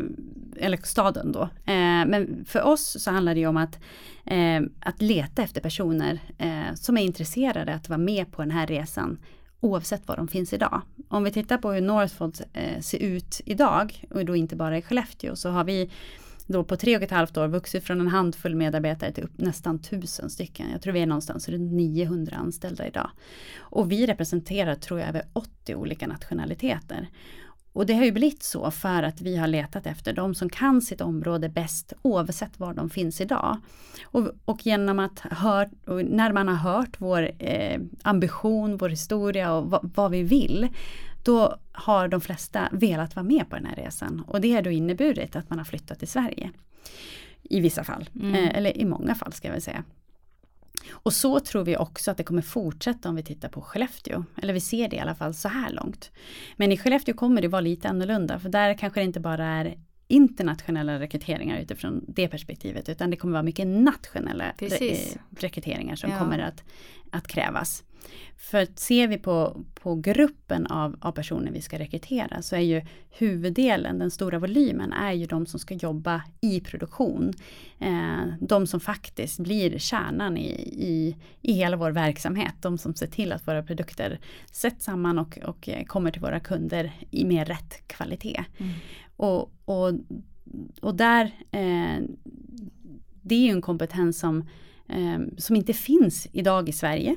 eller 0.56 0.86
staden 0.86 1.32
då. 1.32 1.42
Eh, 1.42 2.06
men 2.06 2.44
för 2.48 2.62
oss 2.62 2.96
så 3.02 3.10
handlar 3.10 3.34
det 3.34 3.40
ju 3.40 3.46
om 3.46 3.56
att, 3.56 3.78
eh, 4.26 4.62
att 4.80 5.02
leta 5.02 5.42
efter 5.42 5.60
personer 5.60 6.20
eh, 6.38 6.74
som 6.74 6.96
är 6.96 7.02
intresserade 7.02 7.74
att 7.74 7.88
vara 7.88 7.98
med 7.98 8.32
på 8.32 8.42
den 8.42 8.50
här 8.50 8.66
resan 8.66 9.18
oavsett 9.60 10.08
var 10.08 10.16
de 10.16 10.28
finns 10.28 10.52
idag. 10.52 10.80
Om 11.08 11.24
vi 11.24 11.30
tittar 11.30 11.58
på 11.58 11.72
hur 11.72 11.80
Northvolt 11.80 12.40
eh, 12.52 12.80
ser 12.80 12.98
ut 12.98 13.40
idag 13.44 14.04
och 14.10 14.24
då 14.24 14.36
inte 14.36 14.56
bara 14.56 14.78
i 14.78 14.82
Skellefteå 14.82 15.36
så 15.36 15.50
har 15.50 15.64
vi 15.64 15.90
då 16.46 16.64
på 16.64 16.76
tre 16.76 16.96
och 16.96 17.02
ett 17.02 17.10
halvt 17.10 17.36
år 17.36 17.48
vuxit 17.48 17.84
från 17.84 18.00
en 18.00 18.08
handfull 18.08 18.54
medarbetare 18.54 19.12
till 19.12 19.24
upp 19.24 19.38
nästan 19.38 19.78
tusen 19.78 20.30
stycken. 20.30 20.70
Jag 20.70 20.82
tror 20.82 20.92
vi 20.92 21.00
är 21.00 21.06
någonstans 21.06 21.48
runt 21.48 21.72
900 21.72 22.36
anställda 22.36 22.86
idag. 22.86 23.10
Och 23.58 23.92
vi 23.92 24.06
representerar 24.06 24.74
tror 24.74 25.00
jag 25.00 25.08
över 25.08 25.22
80 25.32 25.74
olika 25.74 26.06
nationaliteter. 26.06 27.08
Och 27.72 27.86
det 27.86 27.94
har 27.94 28.04
ju 28.04 28.12
blivit 28.12 28.42
så 28.42 28.70
för 28.70 29.02
att 29.02 29.20
vi 29.20 29.36
har 29.36 29.46
letat 29.46 29.86
efter 29.86 30.12
de 30.12 30.34
som 30.34 30.48
kan 30.48 30.82
sitt 30.82 31.00
område 31.00 31.48
bäst 31.48 31.92
oavsett 32.02 32.60
var 32.60 32.74
de 32.74 32.90
finns 32.90 33.20
idag. 33.20 33.58
Och, 34.04 34.28
och 34.44 34.66
genom 34.66 34.98
att 34.98 35.18
hör, 35.18 35.70
när 36.02 36.32
man 36.32 36.48
har 36.48 36.72
hört 36.72 37.00
vår 37.00 37.30
eh, 37.38 37.80
ambition, 38.02 38.76
vår 38.76 38.88
historia 38.88 39.52
och 39.52 39.84
vad 39.94 40.10
vi 40.10 40.22
vill 40.22 40.68
då 41.24 41.56
har 41.72 42.08
de 42.08 42.20
flesta 42.20 42.68
velat 42.72 43.16
vara 43.16 43.24
med 43.24 43.50
på 43.50 43.56
den 43.56 43.66
här 43.66 43.76
resan. 43.76 44.24
Och 44.26 44.40
det 44.40 44.52
har 44.52 44.62
då 44.62 44.70
inneburit 44.70 45.36
att 45.36 45.50
man 45.50 45.58
har 45.58 45.64
flyttat 45.64 45.98
till 45.98 46.08
Sverige. 46.08 46.50
I 47.42 47.60
vissa 47.60 47.84
fall, 47.84 48.10
mm. 48.20 48.34
eh, 48.34 48.56
eller 48.58 48.78
i 48.78 48.84
många 48.84 49.14
fall 49.14 49.32
ska 49.32 49.48
jag 49.48 49.52
väl 49.52 49.62
säga. 49.62 49.84
Och 50.90 51.12
så 51.12 51.40
tror 51.40 51.64
vi 51.64 51.76
också 51.76 52.10
att 52.10 52.16
det 52.16 52.24
kommer 52.24 52.42
fortsätta 52.42 53.08
om 53.08 53.16
vi 53.16 53.22
tittar 53.22 53.48
på 53.48 53.60
Skellefteå. 53.60 54.24
Eller 54.36 54.52
vi 54.52 54.60
ser 54.60 54.88
det 54.88 54.96
i 54.96 55.00
alla 55.00 55.14
fall 55.14 55.34
så 55.34 55.48
här 55.48 55.70
långt. 55.70 56.10
Men 56.56 56.72
i 56.72 56.76
Skellefteå 56.76 57.14
kommer 57.14 57.42
det 57.42 57.48
vara 57.48 57.60
lite 57.60 57.88
annorlunda 57.88 58.38
för 58.38 58.48
där 58.48 58.74
kanske 58.74 59.00
det 59.00 59.04
inte 59.04 59.20
bara 59.20 59.46
är 59.46 59.78
internationella 60.08 61.00
rekryteringar 61.00 61.58
utifrån 61.58 62.04
det 62.08 62.28
perspektivet 62.28 62.88
utan 62.88 63.10
det 63.10 63.16
kommer 63.16 63.32
vara 63.32 63.42
mycket 63.42 63.66
nationella 63.66 64.44
re 64.58 64.96
rekryteringar 65.38 65.96
som 65.96 66.10
ja. 66.10 66.18
kommer 66.18 66.38
att, 66.38 66.64
att 67.10 67.28
krävas. 67.28 67.84
För 68.36 68.66
ser 68.76 69.08
vi 69.08 69.18
på, 69.18 69.64
på 69.74 69.94
gruppen 69.94 70.66
av, 70.66 70.96
av 71.00 71.12
personer 71.12 71.52
vi 71.52 71.60
ska 71.60 71.78
rekrytera 71.78 72.42
så 72.42 72.56
är 72.56 72.60
ju 72.60 72.82
huvuddelen, 73.10 73.98
den 73.98 74.10
stora 74.10 74.38
volymen, 74.38 74.92
är 74.92 75.12
ju 75.12 75.26
de 75.26 75.46
som 75.46 75.60
ska 75.60 75.74
jobba 75.74 76.22
i 76.40 76.60
produktion. 76.60 77.32
Eh, 77.78 78.24
de 78.40 78.66
som 78.66 78.80
faktiskt 78.80 79.38
blir 79.38 79.78
kärnan 79.78 80.36
i, 80.36 80.50
i, 80.72 81.16
i 81.40 81.52
hela 81.52 81.76
vår 81.76 81.90
verksamhet. 81.90 82.54
De 82.60 82.78
som 82.78 82.94
ser 82.94 83.06
till 83.06 83.32
att 83.32 83.46
våra 83.46 83.62
produkter 83.62 84.20
sätts 84.50 84.84
samman 84.84 85.18
och, 85.18 85.38
och 85.44 85.68
kommer 85.86 86.10
till 86.10 86.22
våra 86.22 86.40
kunder 86.40 86.92
i 87.10 87.24
mer 87.24 87.44
rätt 87.44 87.88
kvalitet. 87.88 88.44
Mm. 88.58 88.72
Och, 89.16 89.52
och, 89.64 89.92
och 90.80 90.94
där 90.94 91.24
eh, 91.50 92.02
det 93.22 93.34
är 93.34 93.40
ju 93.40 93.50
en 93.50 93.62
kompetens 93.62 94.18
som, 94.18 94.48
eh, 94.88 95.20
som 95.38 95.56
inte 95.56 95.72
finns 95.72 96.28
idag 96.32 96.68
i 96.68 96.72
Sverige 96.72 97.16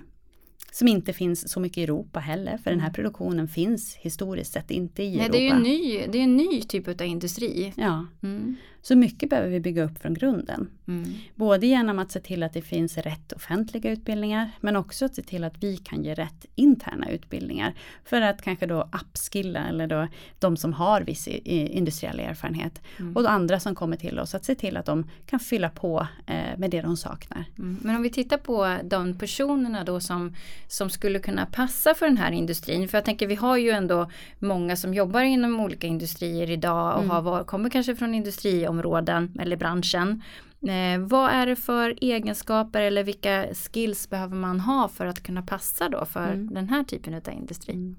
som 0.71 0.87
inte 0.87 1.13
finns 1.13 1.51
så 1.51 1.59
mycket 1.59 1.77
i 1.77 1.83
Europa 1.83 2.19
heller, 2.19 2.57
för 2.57 2.71
den 2.71 2.79
här 2.79 2.87
mm. 2.87 2.93
produktionen 2.93 3.47
finns 3.47 3.95
historiskt 3.95 4.53
sett 4.53 4.71
inte 4.71 5.03
i 5.03 5.17
Nej, 5.17 5.19
Europa. 5.19 5.31
Det 5.31 5.37
är 5.37 5.41
ju 5.41 5.49
en 5.49 5.61
ny, 5.61 6.07
det 6.11 6.17
är 6.17 6.23
en 6.23 6.37
ny 6.37 6.61
typ 6.61 6.87
av 6.87 7.07
industri. 7.07 7.73
Ja. 7.77 8.05
Mm. 8.23 8.55
Så 8.87 8.95
mycket 8.95 9.29
behöver 9.29 9.49
vi 9.49 9.59
bygga 9.59 9.83
upp 9.83 10.01
från 10.01 10.13
grunden. 10.13 10.69
Mm. 10.87 11.13
Både 11.35 11.67
genom 11.67 11.99
att 11.99 12.11
se 12.11 12.19
till 12.19 12.43
att 12.43 12.53
det 12.53 12.61
finns 12.61 12.97
rätt 12.97 13.33
offentliga 13.33 13.91
utbildningar 13.91 14.51
men 14.61 14.75
också 14.75 15.05
att 15.05 15.15
se 15.15 15.21
till 15.21 15.43
att 15.43 15.63
vi 15.63 15.77
kan 15.77 16.03
ge 16.03 16.13
rätt 16.13 16.45
interna 16.55 17.09
utbildningar. 17.09 17.73
För 18.03 18.21
att 18.21 18.41
kanske 18.41 18.65
då 18.65 18.89
upskilla 19.01 19.67
eller 19.67 19.87
då 19.87 20.07
de 20.39 20.57
som 20.57 20.73
har 20.73 21.01
viss 21.01 21.27
industriell 21.27 22.19
erfarenhet. 22.19 22.81
Mm. 22.99 23.15
Och 23.15 23.31
andra 23.31 23.59
som 23.59 23.75
kommer 23.75 23.97
till 23.97 24.19
oss 24.19 24.35
att 24.35 24.45
se 24.45 24.55
till 24.55 24.77
att 24.77 24.85
de 24.85 25.09
kan 25.25 25.39
fylla 25.39 25.69
på 25.69 26.07
eh, 26.27 26.57
med 26.57 26.71
det 26.71 26.81
de 26.81 26.97
saknar. 26.97 27.45
Mm. 27.57 27.77
Men 27.81 27.95
om 27.95 28.01
vi 28.01 28.09
tittar 28.09 28.37
på 28.37 28.77
de 28.83 29.17
personerna 29.17 29.83
då 29.83 29.99
som, 29.99 30.35
som 30.67 30.89
skulle 30.89 31.19
kunna 31.19 31.45
passa 31.45 31.93
för 31.93 32.05
den 32.05 32.17
här 32.17 32.31
industrin. 32.31 32.87
För 32.87 32.97
jag 32.97 33.05
tänker 33.05 33.27
vi 33.27 33.35
har 33.35 33.57
ju 33.57 33.69
ändå 33.69 34.11
många 34.39 34.75
som 34.75 34.93
jobbar 34.93 35.21
inom 35.21 35.59
olika 35.59 35.87
industrier 35.87 36.51
idag 36.51 36.97
och 36.97 37.03
mm. 37.03 37.25
har, 37.25 37.43
kommer 37.43 37.69
kanske 37.69 37.95
från 37.95 38.13
industriområden 38.13 38.76
områden 38.77 39.37
eller 39.39 39.57
branschen. 39.57 40.21
Eh, 40.61 40.99
vad 40.99 41.31
är 41.31 41.45
det 41.45 41.55
för 41.55 41.95
egenskaper 42.01 42.81
eller 42.81 43.03
vilka 43.03 43.45
skills 43.53 44.09
behöver 44.09 44.35
man 44.35 44.59
ha 44.59 44.87
för 44.87 45.05
att 45.05 45.23
kunna 45.23 45.41
passa 45.41 45.89
då 45.89 46.05
för 46.05 46.33
mm. 46.33 46.53
den 46.53 46.69
här 46.69 46.83
typen 46.83 47.13
av 47.13 47.33
industri? 47.33 47.95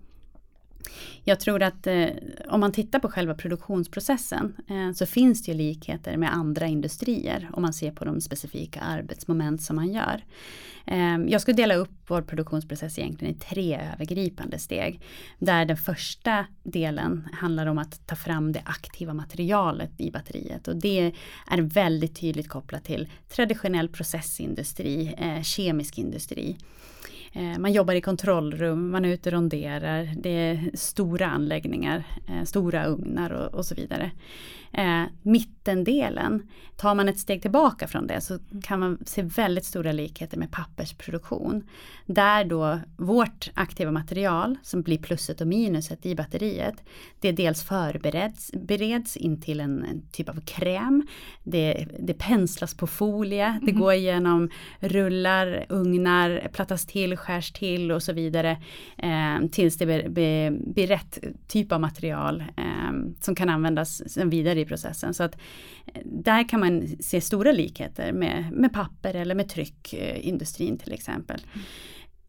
Jag 1.25 1.41
tror 1.41 1.63
att 1.63 1.87
eh, 1.87 2.07
om 2.49 2.61
man 2.61 2.73
tittar 2.73 2.99
på 2.99 3.09
själva 3.09 3.35
produktionsprocessen 3.35 4.55
eh, 4.69 4.93
så 4.93 5.07
finns 5.07 5.43
det 5.43 5.53
ju 5.53 5.59
likheter 5.59 6.17
med 6.17 6.35
andra 6.35 6.67
industrier 6.67 7.51
om 7.53 7.63
man 7.63 7.73
ser 7.73 7.91
på 7.91 8.05
de 8.05 8.21
specifika 8.21 8.81
arbetsmoment 8.81 9.63
som 9.63 9.77
man 9.77 9.93
gör. 9.93 10.25
Eh, 10.87 11.19
jag 11.29 11.41
skulle 11.41 11.57
dela 11.57 11.75
upp 11.75 11.91
vår 12.07 12.23
produktionsprocess 12.23 12.99
egentligen 12.99 13.35
i 13.35 13.39
tre 13.39 13.81
övergripande 13.93 14.59
steg. 14.59 15.01
Där 15.39 15.65
den 15.65 15.77
första 15.77 16.47
delen 16.63 17.29
handlar 17.33 17.67
om 17.67 17.79
att 17.79 18.07
ta 18.07 18.17
fram 18.17 18.53
det 18.53 18.63
aktiva 18.65 19.15
materialet 19.15 20.01
i 20.01 20.11
batteriet 20.11 20.69
och 20.69 20.77
det 20.77 21.13
är 21.51 21.61
väldigt 21.61 22.21
tydligt 22.21 22.49
kopplat 22.49 22.85
till 22.85 23.09
traditionell 23.29 23.89
processindustri, 23.89 25.15
eh, 25.19 25.43
kemisk 25.43 25.99
industri. 25.99 26.57
Eh, 27.33 27.59
man 27.59 27.73
jobbar 27.73 27.95
i 27.95 28.01
kontrollrum, 28.01 28.91
man 28.91 29.05
är 29.05 29.09
ute 29.09 29.29
och 29.29 29.33
ronderar, 29.33 30.15
det 30.17 30.31
är 30.31 30.71
stora 30.75 31.27
anläggningar, 31.27 32.05
eh, 32.29 32.45
stora 32.45 32.87
ugnar 32.87 33.31
och, 33.31 33.55
och 33.55 33.67
så 33.67 33.75
vidare. 33.75 34.11
Eh, 34.73 35.03
mittendelen, 35.23 36.49
tar 36.77 36.95
man 36.95 37.09
ett 37.09 37.19
steg 37.19 37.43
tillbaka 37.43 37.89
från 37.89 38.07
det 38.07 38.21
så 38.21 38.39
kan 38.63 38.81
man 38.81 38.99
se 39.07 39.23
väldigt 39.23 39.65
stora 39.65 39.93
likheter 39.93 40.39
med 40.39 40.51
pappersproduktion. 40.51 41.63
Där 42.07 42.45
då 42.45 42.79
vårt 42.97 43.51
aktiva 43.55 43.91
material 43.91 44.57
som 44.63 44.83
blir 44.83 44.99
plusset 44.99 45.41
och 45.41 45.47
minuset 45.47 46.07
i 46.07 46.15
batteriet, 46.15 46.85
det 47.21 47.33
dels 47.33 47.63
förbereds 47.63 48.53
bereds 48.53 49.17
in 49.17 49.41
till 49.41 49.61
en, 49.61 49.85
en 49.85 50.03
typ 50.13 50.29
av 50.29 50.41
kräm. 50.41 51.07
Det, 51.45 51.87
det 51.99 52.15
penslas 52.15 52.75
på 52.75 52.87
folie, 52.87 53.59
det 53.63 53.71
mm. 53.71 53.81
går 53.81 53.93
igenom 53.93 54.51
rullar, 54.81 55.67
ugnar, 55.69 56.49
plattas 56.53 56.87
till, 56.87 57.17
skärs 57.19 57.53
till 57.53 57.93
och 57.93 58.03
så 58.03 58.13
vidare. 58.13 58.63
Eh, 58.99 59.49
tills 59.53 59.79
det 59.79 59.87
blir, 59.87 60.51
blir 60.51 60.87
rätt 60.87 61.19
typ 61.49 61.73
av 61.73 61.81
material 61.81 62.45
eh, 62.57 63.13
som 63.21 63.35
kan 63.35 63.49
användas 63.49 64.17
vidare 64.17 64.61
i 64.61 64.65
processen. 64.65 65.15
Så 65.15 65.23
att 65.23 65.35
eh, 65.95 66.03
där 66.05 66.49
kan 66.49 66.61
man 66.61 66.87
se 67.01 67.21
stora 67.21 67.53
likheter 67.53 68.13
med, 68.13 68.53
med 68.53 68.73
papper 68.73 69.15
eller 69.15 69.35
med 69.35 69.49
tryckindustrin 69.49 70.79
till 70.79 70.93
exempel. 70.93 71.41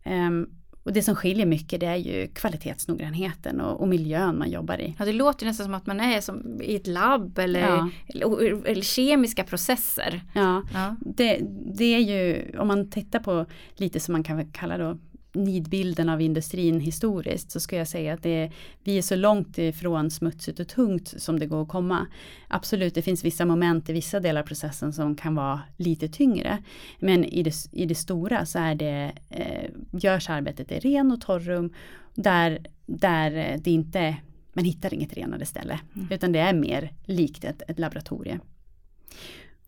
Mm. 0.04 0.50
Och 0.84 0.94
det 0.94 1.02
som 1.02 1.16
skiljer 1.16 1.46
mycket 1.46 1.80
det 1.80 1.86
är 1.86 1.96
ju 1.96 2.28
kvalitetsnoggrannheten 2.28 3.62
och, 3.62 3.82
och, 3.82 3.88
miljön 3.88 4.38
man 4.38 4.50
jobbar 4.50 4.82
i. 4.82 4.96
Ja, 5.00 5.06
det 5.06 5.14
låter 5.14 5.46
nästan 5.46 5.64
som 5.64 5.74
att 5.74 5.86
man 5.86 6.00
är 6.00 6.22
som 6.22 6.62
i 6.62 6.76
ett 6.76 6.88
labb 6.88 7.40
eller, 7.40 7.60
ja. 7.60 7.90
eller, 8.08 8.68
eller, 8.68 8.82
kemiska 8.82 9.44
processer. 9.44 10.22
Ja, 10.34 10.64
ja. 10.74 10.96
Det, 11.00 11.40
det, 11.78 11.96
är 11.96 12.00
ju 12.00 12.46
om 12.60 12.68
man 12.68 12.90
tittar 12.90 13.20
på 13.20 13.46
lite 13.76 14.00
som 14.00 14.12
man 14.12 14.24
kan 14.24 14.52
kalla 14.52 14.78
då 14.78 14.98
nidbilden 15.34 16.10
av 16.10 16.22
industrin 16.22 16.80
historiskt 16.80 17.52
så 17.52 17.60
skulle 17.60 17.80
jag 17.80 17.88
säga 17.88 18.14
att 18.14 18.24
det 18.24 18.30
är, 18.30 18.52
vi 18.84 18.98
är 18.98 19.02
så 19.02 19.16
långt 19.16 19.58
ifrån 19.58 20.12
smutsigt 20.12 20.60
och 20.60 20.68
tungt 20.68 21.14
som 21.18 21.40
det 21.40 21.46
går 21.46 21.62
att 21.62 21.68
komma. 21.68 22.08
Absolut, 22.48 22.96
det 22.96 23.02
finns 23.02 23.26
vissa 23.26 23.46
moment 23.46 23.90
i 23.90 23.94
vissa 23.94 24.20
delar 24.20 24.42
av 24.42 24.46
processen 24.46 24.94
som 24.94 25.16
kan 25.16 25.36
vara 25.36 25.62
lite 25.78 26.08
tyngre. 26.08 26.58
Men 27.00 27.26
i 27.26 27.44
det, 27.44 27.54
i 27.72 27.86
det 27.86 27.96
stora 27.96 28.46
så 28.46 28.60
är 28.60 28.76
det, 28.76 29.12
eh, 29.30 29.70
görs 29.92 30.30
arbetet 30.30 30.72
i 30.72 30.80
ren 30.80 31.12
och 31.12 31.22
torrum 31.22 31.74
där, 32.16 32.60
där 32.86 33.58
det 33.64 33.72
inte, 33.72 34.16
man 34.54 34.66
hittar 34.66 34.94
inget 34.94 35.14
renare 35.14 35.46
ställe. 35.46 35.80
Mm. 35.96 36.08
Utan 36.12 36.32
det 36.32 36.40
är 36.40 36.54
mer 36.54 36.94
likt 37.06 37.44
ett, 37.44 37.62
ett 37.68 37.80
laboratorium. 37.80 38.40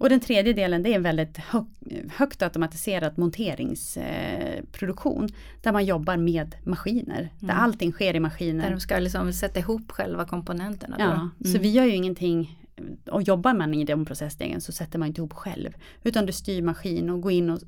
Och 0.01 0.09
den 0.09 0.19
tredje 0.19 0.53
delen 0.53 0.83
det 0.83 0.89
är 0.89 0.95
en 0.95 1.03
väldigt 1.03 1.37
hög, 1.37 1.65
högt 2.11 2.41
automatiserad 2.41 3.17
monteringsproduktion. 3.17 4.50
Eh, 4.81 5.25
där 5.61 5.71
man 5.71 5.85
jobbar 5.85 6.17
med 6.17 6.55
maskiner. 6.63 7.19
Mm. 7.19 7.31
Där 7.39 7.53
allting 7.53 7.91
sker 7.91 8.15
i 8.15 8.19
maskiner. 8.19 8.63
Där 8.63 8.71
de 8.71 8.79
ska 8.79 8.99
liksom 8.99 9.33
sätta 9.33 9.59
ihop 9.59 9.91
själva 9.91 10.25
komponenterna. 10.25 10.95
Ja, 10.99 11.11
mm. 11.11 11.53
så 11.53 11.59
vi 11.59 11.71
gör 11.71 11.85
ju 11.85 11.95
ingenting 11.95 12.57
och 13.11 13.21
jobbar 13.21 13.53
man 13.53 13.73
i 13.73 13.83
de 13.85 14.05
processstegen 14.05 14.61
så 14.61 14.71
sätter 14.71 14.99
man 14.99 15.07
inte 15.07 15.21
ihop 15.21 15.33
själv. 15.33 15.69
Utan 16.03 16.25
du 16.25 16.33
styr 16.33 16.61
maskin 16.61 17.09
och 17.09 17.21
går 17.21 17.31
in 17.31 17.49
och 17.49 17.59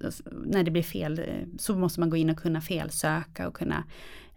när 0.45 0.63
det 0.63 0.71
blir 0.71 0.83
fel 0.83 1.19
eh, 1.19 1.25
så 1.59 1.75
måste 1.75 1.99
man 1.99 2.09
gå 2.09 2.17
in 2.17 2.29
och 2.29 2.37
kunna 2.37 2.61
felsöka 2.61 3.47
och 3.47 3.53
kunna 3.53 3.83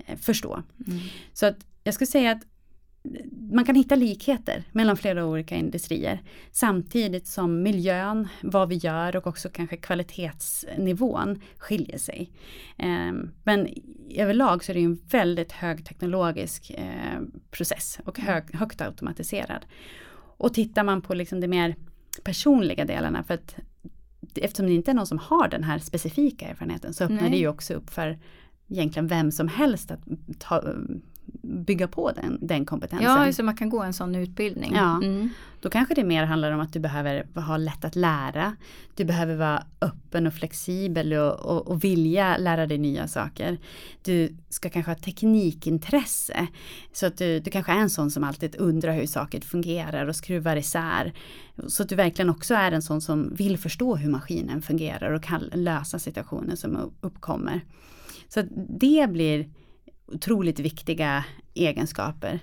eh, 0.07 0.17
förstå. 0.17 0.63
Mm. 0.87 0.99
Så 1.33 1.47
att 1.47 1.57
jag 1.85 1.95
skulle 1.95 2.07
säga 2.07 2.33
att 2.33 2.43
man 3.51 3.65
kan 3.65 3.75
hitta 3.75 3.95
likheter 3.95 4.65
mellan 4.73 4.97
flera 4.97 5.27
olika 5.27 5.57
industrier. 5.57 6.23
Samtidigt 6.51 7.27
som 7.27 7.63
miljön, 7.63 8.29
vad 8.43 8.69
vi 8.69 8.75
gör 8.75 9.17
och 9.17 9.27
också 9.27 9.49
kanske 9.49 9.77
kvalitetsnivån 9.77 11.41
skiljer 11.59 11.99
sig. 11.99 12.31
Ehm, 12.77 13.31
men 13.45 13.69
överlag 14.11 14.65
så 14.65 14.73
är 14.73 14.75
det 14.75 14.81
en 14.81 15.01
väldigt 15.11 15.53
högteknologisk 15.53 16.71
eh, 16.71 17.21
process 17.51 18.01
och 18.05 18.19
hög, 18.19 18.55
högt 18.55 18.81
automatiserad. 18.81 19.67
Och 20.39 20.55
tittar 20.55 20.85
man 20.85 21.03
på 21.03 21.15
liksom 21.15 21.41
de 21.41 21.49
mer 21.49 21.77
personliga 22.25 22.85
delarna, 22.85 23.23
för 23.23 23.35
att 23.35 23.57
eftersom 24.35 24.67
det 24.67 24.73
inte 24.73 24.91
är 24.91 24.95
någon 24.95 25.07
som 25.07 25.19
har 25.19 25.49
den 25.49 25.65
här 25.65 25.79
specifika 25.79 26.49
erfarenheten 26.49 26.95
så 26.95 27.05
öppnar 27.05 27.21
Nej. 27.21 27.31
det 27.31 27.37
ju 27.37 27.49
också 27.49 27.75
upp 27.75 27.91
för 27.91 28.19
egentligen 28.69 29.07
vem 29.07 29.33
som 29.33 29.49
helst 29.49 29.91
att 29.91 30.01
ta, 30.39 30.75
bygga 31.43 31.89
på 31.89 32.13
den, 32.13 32.39
den 32.41 32.65
kompetensen. 32.65 33.11
Ja, 33.11 33.33
så 33.33 33.43
man 33.43 33.57
kan 33.57 33.71
gå 33.71 33.83
en 33.83 33.93
sån 33.93 34.15
utbildning. 34.15 34.75
Ja, 34.75 35.01
mm. 35.03 35.29
Då 35.61 35.71
kanske 35.71 35.95
det 35.95 36.05
mer 36.05 36.25
handlar 36.25 36.53
om 36.53 36.61
att 36.61 36.73
du 36.73 36.81
behöver 36.81 37.41
ha 37.41 37.57
lätt 37.57 37.85
att 37.85 37.97
lära. 37.97 38.57
Du 38.95 39.05
behöver 39.05 39.37
vara 39.37 39.63
öppen 39.81 40.27
och 40.27 40.35
flexibel 40.35 41.13
och, 41.13 41.41
och, 41.41 41.69
och 41.69 41.85
vilja 41.85 42.37
lära 42.37 42.67
dig 42.67 42.79
nya 42.79 43.09
saker. 43.09 43.59
Du 44.03 44.37
ska 44.49 44.71
kanske 44.71 44.91
ha 44.91 44.97
teknikintresse. 44.97 46.47
Så 46.93 47.07
att 47.07 47.19
du, 47.19 47.41
du 47.41 47.51
kanske 47.51 47.73
är 47.73 47.77
en 47.77 47.91
sån 47.91 48.11
som 48.11 48.25
alltid 48.25 48.57
undrar 48.59 48.93
hur 48.93 49.07
saker 49.07 49.41
fungerar 49.41 50.07
och 50.07 50.17
skruvar 50.17 50.57
isär. 50.57 51.13
Så 51.67 51.83
att 51.83 51.89
du 51.89 51.95
verkligen 51.95 52.31
också 52.31 52.55
är 52.55 52.73
en 52.73 52.83
sån 52.83 53.01
som 53.01 53.35
vill 53.35 53.59
förstå 53.59 53.97
hur 53.97 54.11
maskinen 54.11 54.63
fungerar 54.63 55.13
och 55.13 55.23
kan 55.23 55.51
lösa 55.53 55.99
situationer 55.99 56.57
som 56.57 56.93
uppkommer. 57.01 57.61
Så 58.29 58.43
det 58.81 59.11
blir 59.11 59.49
otroligt 60.07 60.59
viktiga 60.59 61.25
egenskaper 61.55 62.41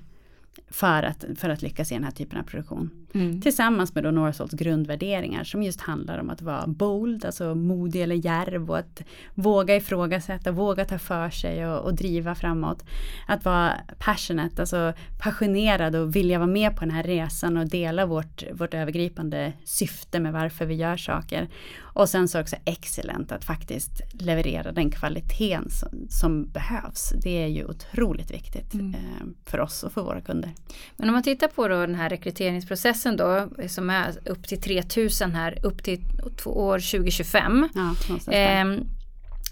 för 0.67 1.03
att, 1.03 1.25
för 1.35 1.49
att 1.49 1.61
lyckas 1.61 1.91
i 1.91 1.95
den 1.95 2.03
här 2.03 2.11
typen 2.11 2.39
av 2.39 2.43
produktion. 2.43 3.02
Mm. 3.13 3.41
Tillsammans 3.41 3.95
med 3.95 4.03
då 4.03 4.11
Northvolts 4.11 4.53
grundvärderingar 4.53 5.43
som 5.43 5.63
just 5.63 5.81
handlar 5.81 6.17
om 6.17 6.29
att 6.29 6.41
vara 6.41 6.67
bold, 6.67 7.25
alltså 7.25 7.55
modig 7.55 8.01
eller 8.01 8.25
järv 8.25 8.69
och 8.69 8.77
att 8.77 9.01
våga 9.33 9.75
ifrågasätta, 9.75 10.51
våga 10.51 10.85
ta 10.85 10.99
för 10.99 11.29
sig 11.29 11.67
och, 11.67 11.85
och 11.85 11.93
driva 11.93 12.35
framåt. 12.35 12.85
Att 13.27 13.45
vara 13.45 13.73
passionate, 13.99 14.61
alltså 14.61 14.93
passionerad 15.23 15.95
och 15.95 16.15
vilja 16.15 16.39
vara 16.39 16.47
med 16.47 16.75
på 16.75 16.79
den 16.79 16.91
här 16.91 17.03
resan 17.03 17.57
och 17.57 17.69
dela 17.69 18.05
vårt, 18.05 18.43
vårt 18.53 18.73
övergripande 18.73 19.53
syfte 19.63 20.19
med 20.19 20.33
varför 20.33 20.65
vi 20.65 20.75
gör 20.75 20.97
saker. 20.97 21.49
Och 21.79 22.09
sen 22.09 22.27
så 22.27 22.41
också 22.41 22.55
excellent 22.65 23.31
att 23.31 23.45
faktiskt 23.45 24.01
leverera 24.13 24.71
den 24.71 24.91
kvaliteten 24.91 25.69
som, 25.69 26.07
som 26.09 26.49
behövs. 26.49 27.13
Det 27.23 27.43
är 27.43 27.47
ju 27.47 27.65
otroligt 27.65 28.31
viktigt 28.31 28.73
mm. 28.73 28.93
eh, 28.93 29.27
för 29.45 29.59
oss 29.59 29.83
och 29.83 29.91
för 29.91 30.01
våra 30.01 30.21
kunder. 30.21 30.51
Men 30.97 31.09
om 31.09 31.13
man 31.13 31.23
tittar 31.23 31.47
på 31.47 31.67
då 31.67 31.75
den 31.75 31.95
här 31.95 32.09
rekryteringsprocessen 32.09 33.02
då 33.11 33.49
som 33.67 33.89
är 33.89 34.29
upp 34.29 34.47
till 34.47 34.61
3000 34.61 35.35
här 35.35 35.65
upp 35.65 35.83
till 35.83 36.01
år 36.45 36.79
2025. 36.79 37.69
Ja, 37.73 38.33
eh, 38.33 38.65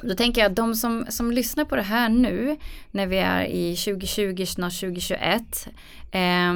då 0.03 0.15
tänker 0.15 0.41
jag 0.41 0.49
att 0.49 0.55
de 0.55 0.75
som, 0.75 1.05
som 1.09 1.31
lyssnar 1.31 1.65
på 1.65 1.75
det 1.75 1.81
här 1.81 2.09
nu 2.09 2.57
när 2.91 3.07
vi 3.07 3.17
är 3.17 3.43
i 3.43 3.75
2020, 3.75 4.45
snart 4.45 4.79
2021 4.79 5.67
eh, 6.11 6.53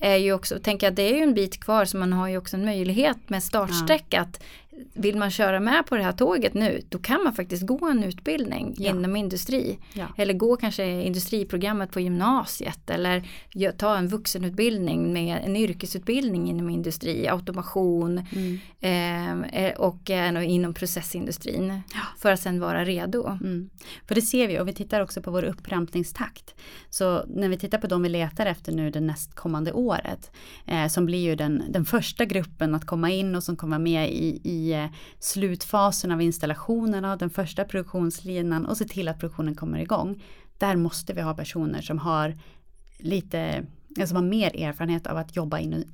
är 0.00 0.16
ju 0.16 0.32
också, 0.32 0.58
tänker 0.58 0.86
jag 0.86 0.94
det 0.94 1.02
är 1.02 1.16
ju 1.16 1.22
en 1.22 1.34
bit 1.34 1.60
kvar 1.60 1.84
så 1.84 1.96
man 1.96 2.12
har 2.12 2.28
ju 2.28 2.38
också 2.38 2.56
en 2.56 2.64
möjlighet 2.64 3.18
med 3.26 3.42
startsträck 3.42 4.06
ja. 4.08 4.20
att 4.20 4.42
vill 4.94 5.16
man 5.16 5.30
köra 5.30 5.60
med 5.60 5.86
på 5.86 5.96
det 5.96 6.02
här 6.02 6.12
tåget 6.12 6.54
nu, 6.54 6.82
då 6.88 6.98
kan 6.98 7.24
man 7.24 7.32
faktiskt 7.32 7.66
gå 7.66 7.86
en 7.88 8.04
utbildning 8.04 8.74
ja. 8.78 8.90
inom 8.90 9.16
industri. 9.16 9.78
Ja. 9.92 10.06
Eller 10.16 10.34
gå 10.34 10.56
kanske 10.56 11.02
industriprogrammet 11.02 11.92
på 11.92 12.00
gymnasiet 12.00 12.90
eller 12.90 13.24
ta 13.76 13.96
en 13.96 14.08
vuxenutbildning 14.08 15.12
med 15.12 15.42
en 15.44 15.56
yrkesutbildning 15.56 16.50
inom 16.50 16.70
industri, 16.70 17.28
automation 17.28 18.26
mm. 18.32 18.60
eh, 18.80 19.64
eh 19.64 19.74
och 19.76 20.10
eh, 20.10 20.50
inom 20.50 20.74
processindustrin. 20.74 21.80
Ja. 21.94 22.00
För 22.18 22.32
att 22.32 22.40
sen 22.40 22.60
vara 22.60 22.84
redo. 22.84 23.26
Mm. 23.26 23.70
För 24.08 24.14
det 24.14 24.22
ser 24.22 24.48
vi 24.48 24.60
och 24.60 24.68
vi 24.68 24.72
tittar 24.72 25.00
också 25.00 25.22
på 25.22 25.30
vår 25.30 25.44
upprampningstakt. 25.44 26.54
Så 26.90 27.24
när 27.26 27.48
vi 27.48 27.58
tittar 27.58 27.78
på 27.78 27.86
de 27.86 28.02
vi 28.02 28.08
letar 28.08 28.46
efter 28.46 28.72
nu 28.72 28.90
det 28.90 29.00
nästkommande 29.00 29.72
året, 29.72 30.30
eh, 30.66 30.86
som 30.86 31.06
blir 31.06 31.18
ju 31.18 31.36
den, 31.36 31.62
den 31.68 31.84
första 31.84 32.24
gruppen 32.24 32.74
att 32.74 32.86
komma 32.86 33.10
in 33.10 33.34
och 33.34 33.42
som 33.42 33.56
kommer 33.56 33.78
med 33.78 34.12
i, 34.12 34.40
i 34.44 34.63
i 34.64 34.72
eh, 34.72 34.86
slutfasen 35.18 36.12
av 36.12 36.22
installationen 36.22 37.04
av 37.04 37.18
den 37.18 37.30
första 37.30 37.64
produktionslinan 37.64 38.66
och 38.66 38.76
se 38.76 38.84
till 38.84 39.08
att 39.08 39.18
produktionen 39.18 39.54
kommer 39.54 39.78
igång. 39.78 40.22
Där 40.58 40.76
måste 40.76 41.12
vi 41.12 41.20
ha 41.20 41.34
personer 41.34 41.82
som 41.82 41.98
har 41.98 42.38
lite 42.98 43.66
som 44.06 44.16
har 44.16 44.22
mer 44.22 44.62
erfarenhet 44.62 45.06
av 45.06 45.16
att 45.16 45.36
jobba 45.36 45.58
inom 45.58 45.84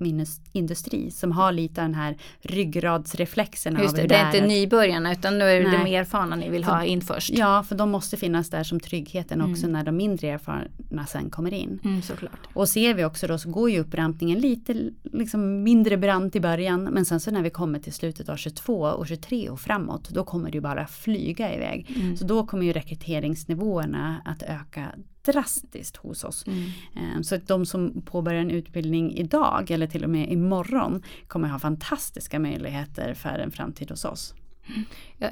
industri, 0.52 1.10
som 1.10 1.32
har 1.32 1.52
lite 1.52 1.80
den 1.80 1.94
här 1.94 2.16
ryggradsreflexen. 2.40 3.78
Just 3.82 3.96
det, 3.96 4.06
det 4.06 4.14
är 4.14 4.26
inte 4.26 4.46
nybörjarna 4.46 5.12
utan 5.12 5.38
nu 5.38 5.44
är 5.44 5.60
det 5.60 5.70
de 5.70 5.94
erfarna 5.94 6.36
ni 6.36 6.50
vill 6.50 6.64
ha 6.64 6.84
in 6.84 7.00
först. 7.00 7.30
Ja, 7.30 7.62
för 7.62 7.74
de 7.74 7.90
måste 7.90 8.16
finnas 8.16 8.50
där 8.50 8.64
som 8.64 8.80
tryggheten 8.80 9.40
också 9.40 9.62
mm. 9.62 9.72
när 9.72 9.84
de 9.84 9.96
mindre 9.96 10.28
erfarna 10.28 11.06
sen 11.06 11.30
kommer 11.30 11.54
in. 11.54 11.80
Mm, 11.84 12.02
såklart. 12.02 12.40
Och 12.54 12.68
ser 12.68 12.94
vi 12.94 13.04
också 13.04 13.26
då 13.26 13.38
så 13.38 13.50
går 13.50 13.70
ju 13.70 13.78
upprampningen 13.78 14.38
lite 14.38 14.90
liksom 15.02 15.62
mindre 15.62 15.96
brant 15.96 16.36
i 16.36 16.40
början 16.40 16.84
men 16.84 17.04
sen 17.04 17.20
så 17.20 17.30
när 17.30 17.42
vi 17.42 17.50
kommer 17.50 17.78
till 17.78 17.92
slutet 17.92 18.28
av 18.28 18.36
22 18.36 18.80
och 18.82 19.06
23 19.06 19.48
och 19.48 19.60
framåt 19.60 20.08
då 20.08 20.24
kommer 20.24 20.50
det 20.50 20.54
ju 20.54 20.60
bara 20.60 20.86
flyga 20.86 21.54
iväg. 21.54 21.96
Mm. 21.96 22.16
Så 22.16 22.24
då 22.24 22.46
kommer 22.46 22.64
ju 22.64 22.72
rekryteringsnivåerna 22.72 24.22
att 24.24 24.42
öka 24.42 24.86
drastiskt 25.24 25.96
hos 25.96 26.24
oss. 26.24 26.46
Mm. 26.46 26.64
Eh, 26.96 27.22
så 27.22 27.34
att 27.34 27.48
de 27.48 27.66
som 27.66 28.02
påbörjar 28.02 28.40
en 28.40 28.50
utbildning 28.50 29.16
idag 29.16 29.70
eller 29.70 29.86
till 29.86 30.04
och 30.04 30.10
med 30.10 30.32
imorgon 30.32 31.02
kommer 31.26 31.48
ha 31.48 31.58
fantastiska 31.58 32.38
möjligheter 32.38 33.14
för 33.14 33.38
en 33.38 33.50
framtid 33.50 33.90
hos 33.90 34.04
oss. 34.04 34.34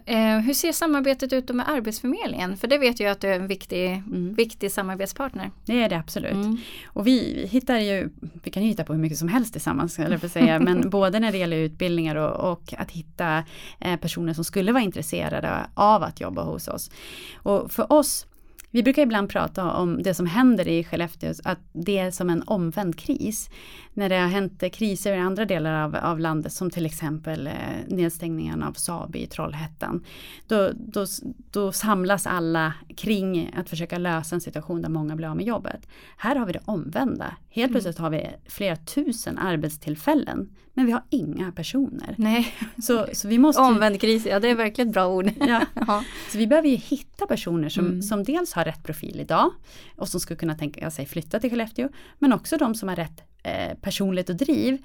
Eh, 0.04 0.38
hur 0.38 0.54
ser 0.54 0.72
samarbetet 0.72 1.32
ut 1.32 1.48
med 1.48 1.68
Arbetsförmedlingen? 1.68 2.56
För 2.56 2.68
det 2.68 2.78
vet 2.78 3.00
jag 3.00 3.10
att 3.10 3.20
du 3.20 3.28
är 3.28 3.40
en 3.40 3.46
viktig, 3.46 3.86
mm. 3.86 4.34
viktig 4.34 4.72
samarbetspartner. 4.72 5.50
Det 5.64 5.82
är 5.82 5.88
det 5.88 5.98
absolut. 5.98 6.32
Mm. 6.32 6.56
Och 6.86 7.06
vi 7.06 7.46
hittar 7.50 7.78
ju, 7.78 8.10
vi 8.42 8.50
kan 8.50 8.62
ju 8.62 8.68
hitta 8.68 8.84
på 8.84 8.92
hur 8.92 9.00
mycket 9.00 9.18
som 9.18 9.28
helst 9.28 9.52
tillsammans, 9.52 9.98
eller 9.98 10.18
för 10.18 10.28
säga, 10.28 10.58
men 10.60 10.90
både 10.90 11.20
när 11.20 11.32
det 11.32 11.38
gäller 11.38 11.56
utbildningar 11.56 12.16
och, 12.16 12.52
och 12.52 12.74
att 12.78 12.90
hitta 12.90 13.44
eh, 13.80 13.96
personer 13.96 14.32
som 14.32 14.44
skulle 14.44 14.72
vara 14.72 14.82
intresserade 14.82 15.66
av 15.74 16.02
att 16.02 16.20
jobba 16.20 16.42
hos 16.42 16.68
oss. 16.68 16.90
Och 17.36 17.72
för 17.72 17.92
oss 17.92 18.26
vi 18.70 18.82
brukar 18.82 19.02
ibland 19.02 19.28
prata 19.28 19.72
om 19.72 20.02
det 20.02 20.14
som 20.14 20.26
händer 20.26 20.68
i 20.68 20.84
Skellefteå, 20.84 21.34
att 21.44 21.58
det 21.72 21.98
är 21.98 22.10
som 22.10 22.30
en 22.30 22.42
omvänd 22.46 22.98
kris. 22.98 23.50
När 23.94 24.08
det 24.08 24.16
har 24.16 24.28
hänt 24.28 24.64
kriser 24.72 25.12
i 25.12 25.18
andra 25.18 25.44
delar 25.44 25.84
av, 25.84 25.96
av 25.96 26.20
landet, 26.20 26.52
som 26.52 26.70
till 26.70 26.86
exempel 26.86 27.46
eh, 27.46 27.52
nedstängningen 27.86 28.62
av 28.62 28.72
Saab 28.72 29.16
i 29.16 29.26
Trollhättan. 29.26 30.04
Då, 30.46 30.70
då, 30.74 31.06
då 31.50 31.72
samlas 31.72 32.26
alla 32.26 32.74
kring 32.96 33.54
att 33.56 33.70
försöka 33.70 33.98
lösa 33.98 34.34
en 34.34 34.40
situation 34.40 34.82
där 34.82 34.88
många 34.88 35.16
blir 35.16 35.28
av 35.28 35.36
med 35.36 35.46
jobbet. 35.46 35.88
Här 36.16 36.36
har 36.36 36.46
vi 36.46 36.52
det 36.52 36.62
omvända. 36.64 37.36
Helt 37.50 37.70
mm. 37.70 37.72
plötsligt 37.72 37.98
har 37.98 38.10
vi 38.10 38.30
flera 38.48 38.76
tusen 38.76 39.38
arbetstillfällen 39.38 40.48
men 40.78 40.86
vi 40.86 40.92
har 40.92 41.02
inga 41.10 41.52
personer. 41.52 42.14
Nej. 42.18 42.54
Så, 42.82 43.06
så 43.12 43.28
vi 43.28 43.38
måste 43.38 43.62
Omvänd 43.62 44.00
kris, 44.00 44.26
ja 44.26 44.40
det 44.40 44.48
är 44.48 44.54
verkligen 44.54 44.88
ett 44.88 44.94
bra 44.94 45.06
ord. 45.06 45.30
Ja. 45.40 45.60
ja. 45.74 46.04
Så 46.30 46.38
vi 46.38 46.46
behöver 46.46 46.68
ju 46.68 46.76
hitta 46.76 47.26
personer 47.26 47.68
som, 47.68 47.86
mm. 47.86 48.02
som 48.02 48.24
dels 48.24 48.52
har 48.58 48.64
rätt 48.64 48.82
profil 48.82 49.20
idag 49.20 49.50
och 49.96 50.08
som 50.08 50.20
skulle 50.20 50.36
kunna 50.36 50.54
tänka 50.54 50.90
sig 50.90 51.06
flytta 51.06 51.40
till 51.40 51.50
Skellefteå. 51.50 51.88
Men 52.18 52.32
också 52.32 52.56
de 52.56 52.74
som 52.74 52.88
har 52.88 52.96
rätt 52.96 53.22
eh, 53.42 53.78
personlighet 53.80 54.30
och 54.30 54.36
driv 54.36 54.82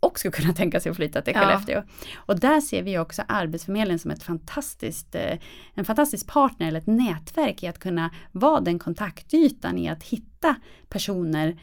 och 0.00 0.18
skulle 0.18 0.32
kunna 0.32 0.52
tänka 0.54 0.80
sig 0.80 0.90
att 0.90 0.96
flytta 0.96 1.22
till 1.22 1.34
Skellefteå. 1.34 1.76
Ja. 1.76 1.82
Och 2.16 2.40
där 2.40 2.60
ser 2.60 2.82
vi 2.82 2.98
också 2.98 3.22
Arbetsförmedlingen 3.28 3.98
som 3.98 4.10
ett 4.10 4.22
fantastiskt, 4.22 5.14
eh, 5.14 5.38
en 5.74 5.84
fantastisk 5.84 6.26
partner 6.26 6.68
eller 6.68 6.78
ett 6.78 6.86
nätverk 6.86 7.62
i 7.62 7.66
att 7.66 7.78
kunna 7.78 8.10
vara 8.32 8.60
den 8.60 8.78
kontaktytan 8.78 9.78
i 9.78 9.88
att 9.88 10.02
hitta 10.02 10.54
personer 10.88 11.56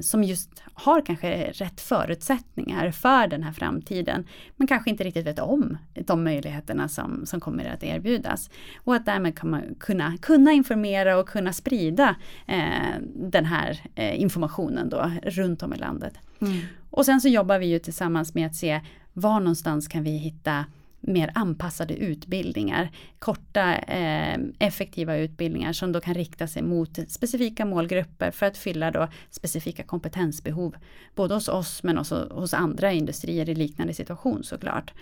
som 0.00 0.24
just 0.24 0.62
har 0.74 1.00
kanske 1.00 1.50
rätt 1.50 1.80
förutsättningar 1.80 2.90
för 2.90 3.26
den 3.26 3.42
här 3.42 3.52
framtiden. 3.52 4.26
Men 4.56 4.66
kanske 4.66 4.90
inte 4.90 5.04
riktigt 5.04 5.26
vet 5.26 5.38
om 5.38 5.78
de 5.94 6.24
möjligheterna 6.24 6.88
som, 6.88 7.26
som 7.26 7.40
kommer 7.40 7.64
att 7.64 7.82
erbjudas. 7.82 8.50
Och 8.84 8.94
att 8.94 9.06
därmed 9.06 9.38
kunna, 9.78 10.16
kunna 10.20 10.52
informera 10.52 11.18
och 11.18 11.28
kunna 11.28 11.52
sprida 11.52 12.16
eh, 12.46 13.00
den 13.14 13.44
här 13.44 13.80
eh, 13.94 14.20
informationen 14.20 14.88
då 14.88 15.10
runt 15.22 15.62
om 15.62 15.74
i 15.74 15.76
landet. 15.76 16.14
Mm. 16.40 16.60
Och 16.90 17.06
sen 17.06 17.20
så 17.20 17.28
jobbar 17.28 17.58
vi 17.58 17.66
ju 17.66 17.78
tillsammans 17.78 18.34
med 18.34 18.46
att 18.46 18.56
se 18.56 18.80
var 19.12 19.40
någonstans 19.40 19.88
kan 19.88 20.04
vi 20.04 20.10
hitta 20.10 20.64
mer 21.00 21.30
anpassade 21.34 21.94
utbildningar. 21.94 22.90
Korta 23.18 23.74
eh, 23.74 24.38
effektiva 24.58 25.16
utbildningar 25.16 25.72
som 25.72 25.92
då 25.92 26.00
kan 26.00 26.14
rikta 26.14 26.46
sig 26.46 26.62
mot 26.62 26.98
specifika 27.08 27.64
målgrupper 27.64 28.30
för 28.30 28.46
att 28.46 28.58
fylla 28.58 28.90
då 28.90 29.08
specifika 29.30 29.82
kompetensbehov. 29.82 30.76
Både 31.14 31.34
hos 31.34 31.48
oss 31.48 31.82
men 31.82 31.98
också 31.98 32.28
hos 32.30 32.54
andra 32.54 32.92
industrier 32.92 33.48
i 33.48 33.54
liknande 33.54 33.94
situation 33.94 34.44
såklart. 34.44 34.92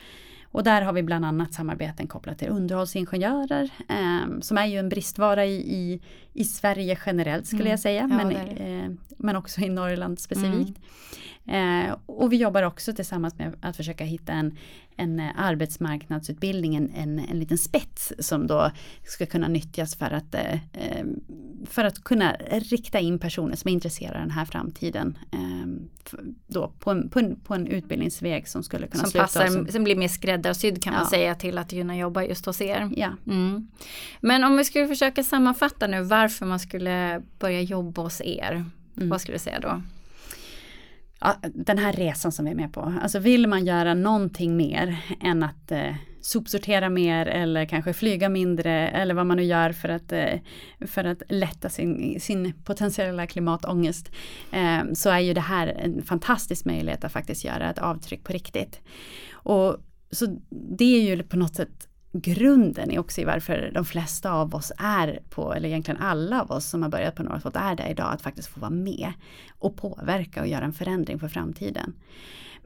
Och 0.51 0.65
där 0.65 0.83
har 0.83 0.93
vi 0.93 1.03
bland 1.03 1.25
annat 1.25 1.55
samarbeten 1.55 2.07
kopplat 2.07 2.39
till 2.39 2.49
underhållsingenjörer 2.49 3.71
eh, 3.89 4.41
som 4.41 4.59
är 4.59 4.67
ju 4.67 4.79
en 4.79 4.89
bristvara 4.89 5.47
i, 5.47 5.55
i, 5.55 6.01
i 6.33 6.45
Sverige 6.45 6.99
generellt 7.07 7.47
skulle 7.47 7.63
mm. 7.63 7.71
jag 7.71 7.81
säga, 7.81 8.01
ja, 8.01 8.07
men, 8.07 8.37
eh, 8.37 8.91
men 9.17 9.37
också 9.37 9.61
i 9.61 9.69
Norrland 9.69 10.21
specifikt. 10.21 10.79
Mm. 10.79 10.83
Eh, 11.49 11.97
och 12.07 12.33
vi 12.33 12.37
jobbar 12.37 12.63
också 12.63 12.93
tillsammans 12.93 13.39
med 13.39 13.57
att 13.61 13.77
försöka 13.77 14.05
hitta 14.05 14.33
en, 14.33 14.57
en 14.97 15.21
eh, 15.21 15.31
arbetsmarknadsutbildning, 15.37 16.77
en, 16.77 16.91
en, 16.95 17.19
en 17.19 17.39
liten 17.39 17.59
spets 17.59 18.13
som 18.19 18.47
då 18.47 18.71
ska 19.05 19.27
kunna 19.27 19.49
nyttjas 19.49 19.97
för 19.97 20.11
att, 20.11 20.35
eh, 20.35 20.53
eh, 20.53 21.07
för 21.67 21.85
att 21.85 22.05
kunna 22.05 22.33
rikta 22.51 22.99
in 22.99 23.19
personer 23.19 23.57
som 23.57 23.69
är 23.69 23.73
intresserade 23.73 24.17
av 24.19 24.23
den 24.23 24.31
här 24.31 24.45
framtiden. 24.45 25.19
Då 26.47 26.73
på, 26.79 26.91
en, 26.91 27.09
på, 27.09 27.19
en, 27.19 27.41
på 27.41 27.55
en 27.55 27.67
utbildningsväg 27.67 28.49
som 28.49 28.63
skulle 28.63 28.87
kunna 28.87 29.03
som 29.03 29.11
sluta. 29.11 29.25
Passar, 29.25 29.47
som, 29.47 29.69
som 29.69 29.85
blir 29.85 29.97
mer 29.97 30.09
skräddarsydd 30.09 30.83
kan 30.83 30.95
man 30.95 31.07
säga 31.07 31.35
till 31.35 31.59
att 31.59 31.71
kunna 31.71 31.97
jobba 31.97 32.25
just 32.25 32.47
hos 32.47 32.61
er. 32.61 32.91
Ja. 32.97 33.13
Mm. 33.27 33.69
Men 34.21 34.45
om 34.45 34.57
vi 34.57 34.65
skulle 34.65 34.89
försöka 34.89 35.25
sammanfatta 35.25 35.87
nu 35.87 36.03
varför 36.03 36.47
man 36.47 36.61
skulle 36.61 37.23
börja 37.39 37.61
jobba 37.61 38.03
hos 38.03 38.21
er. 38.21 38.65
Mm. 38.97 39.09
Vad 39.09 39.21
skulle 39.21 39.35
du 39.35 39.43
säga 39.43 39.61
då? 39.61 39.83
Ja, 41.21 41.37
den 41.43 41.79
här 41.79 41.93
resan 41.93 42.33
som 42.33 42.45
vi 42.45 42.51
är 42.51 42.55
med 42.55 42.73
på. 42.73 42.95
Alltså 43.03 43.19
vill 43.19 43.47
man 43.47 43.67
göra 43.67 43.95
någonting 43.95 44.57
mer 44.57 44.99
än 45.21 45.43
att 45.43 45.73
eh, 45.73 45.95
sopsortera 46.21 46.91
mer 46.91 47.27
eller 47.27 47.65
kanske 47.65 47.93
flyga 47.93 48.29
mindre 48.29 48.89
eller 48.89 49.15
vad 49.15 49.27
man 49.27 49.37
nu 49.37 49.43
gör 49.43 49.73
för 49.73 49.89
att, 49.89 50.13
eh, 50.13 50.41
för 50.87 51.05
att 51.05 51.23
lätta 51.29 51.69
sin, 51.69 52.21
sin 52.21 52.53
potentiella 52.65 53.27
klimatångest. 53.27 54.13
Eh, 54.53 54.93
så 54.95 55.11
är 55.11 55.19
ju 55.19 55.35
det 55.35 55.41
här 55.41 55.67
en 55.67 56.03
fantastisk 56.03 56.65
möjlighet 56.65 57.05
att 57.05 57.13
faktiskt 57.13 57.45
göra 57.45 57.71
ett 57.71 57.79
avtryck 57.79 58.25
på 58.25 58.33
riktigt. 58.33 58.81
Och 59.31 59.77
så 60.11 60.39
det 60.51 60.85
är 60.85 61.03
ju 61.03 61.23
på 61.23 61.37
något 61.37 61.55
sätt 61.55 61.88
grunden 62.21 62.91
är 62.91 62.99
också 62.99 63.21
i 63.21 63.25
varför 63.25 63.71
de 63.75 63.85
flesta 63.85 64.33
av 64.33 64.55
oss 64.55 64.73
är 64.79 65.21
på, 65.31 65.55
eller 65.55 65.69
egentligen 65.69 66.01
alla 66.01 66.43
av 66.43 66.51
oss 66.51 66.67
som 66.67 66.83
har 66.83 66.91
börjat 66.91 67.15
på 67.15 67.23
Northvolt 67.23 67.57
är 67.57 67.75
där 67.75 67.91
idag, 67.91 68.13
att 68.13 68.23
faktiskt 68.23 68.49
få 68.49 68.61
vara 68.61 68.71
med 68.71 69.13
och 69.59 69.77
påverka 69.77 70.41
och 70.41 70.47
göra 70.47 70.65
en 70.65 70.73
förändring 70.73 71.19
för 71.19 71.29
framtiden. 71.29 71.95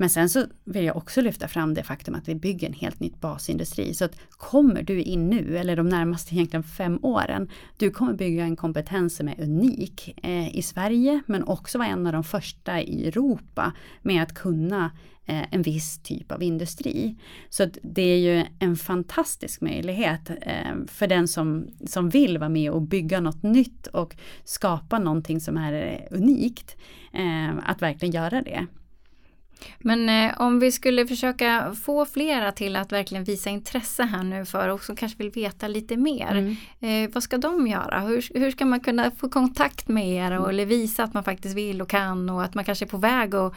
Men 0.03 0.11
sen 0.11 0.29
så 0.29 0.47
vill 0.65 0.85
jag 0.85 0.97
också 0.97 1.21
lyfta 1.21 1.49
fram 1.49 1.75
det 1.75 1.83
faktum 1.83 2.15
att 2.15 2.29
vi 2.29 2.35
bygger 2.35 2.67
en 2.67 2.73
helt 2.73 3.01
nytt 3.01 3.21
basindustri. 3.21 3.95
Så 3.95 4.05
att 4.05 4.17
kommer 4.31 4.83
du 4.83 5.03
in 5.03 5.31
nu, 5.31 5.59
eller 5.59 5.77
de 5.77 5.88
närmaste 5.88 6.35
egentligen 6.35 6.62
fem 6.62 6.99
åren, 7.03 7.51
du 7.77 7.91
kommer 7.91 8.12
bygga 8.12 8.45
en 8.45 8.57
kompetens 8.57 9.17
som 9.17 9.29
är 9.29 9.41
unik 9.41 10.15
eh, 10.23 10.57
i 10.57 10.62
Sverige, 10.62 11.23
men 11.27 11.45
också 11.45 11.79
vara 11.79 11.88
en 11.88 12.07
av 12.07 12.12
de 12.12 12.25
första 12.25 12.81
i 12.81 13.09
Europa 13.09 13.73
med 14.03 14.23
att 14.23 14.35
kunna 14.35 14.91
eh, 15.27 15.55
en 15.55 15.62
viss 15.62 15.99
typ 15.99 16.33
av 16.33 16.43
industri. 16.43 17.17
Så 17.49 17.67
det 17.83 18.03
är 18.03 18.19
ju 18.19 18.47
en 18.59 18.77
fantastisk 18.77 19.61
möjlighet 19.61 20.31
eh, 20.31 20.75
för 20.87 21.07
den 21.07 21.29
som, 21.29 21.67
som 21.87 22.09
vill 22.09 22.38
vara 22.38 22.49
med 22.49 22.71
och 22.71 22.83
bygga 22.83 23.21
något 23.21 23.43
nytt 23.43 23.87
och 23.87 24.17
skapa 24.45 24.99
någonting 24.99 25.41
som 25.41 25.57
är 25.57 26.09
unikt, 26.11 26.77
eh, 27.12 27.71
att 27.71 27.83
verkligen 27.83 28.15
göra 28.15 28.43
det. 28.43 28.67
Men 29.79 30.09
eh, 30.09 30.40
om 30.40 30.61
vi 30.61 30.72
skulle 30.72 31.07
försöka 31.07 31.75
få 31.83 32.07
flera 32.07 32.53
till 32.53 32.77
att 32.77 32.92
verkligen 32.92 33.25
visa 33.25 33.51
intresse 33.51 34.03
här 34.03 34.22
nu 34.22 34.44
för 34.44 34.68
och 34.68 34.85
som 34.85 34.96
kanske 34.96 35.18
vill 35.18 35.31
veta 35.31 35.68
lite 35.68 35.96
mer. 35.96 36.31
Mm. 36.31 37.05
Eh, 37.05 37.11
vad 37.14 37.22
ska 37.22 37.38
de 37.38 37.66
göra? 37.66 38.01
Hur, 38.01 38.38
hur 38.38 38.51
ska 38.51 38.64
man 38.64 38.81
kunna 38.81 39.11
få 39.11 39.29
kontakt 39.29 39.88
med 39.88 40.09
er 40.09 40.38
och, 40.38 40.48
eller 40.48 40.66
visa 40.66 41.05
att 41.05 41.14
man 41.14 41.25
faktiskt 41.25 41.57
vill 41.57 41.83
och 41.83 41.90
kan 41.90 42.31
och 42.31 42.42
att 42.42 42.55
man 42.55 42.64
kanske 42.64 42.85
är 42.85 42.88
på 42.88 42.96
väg 42.96 43.35
och 43.35 43.55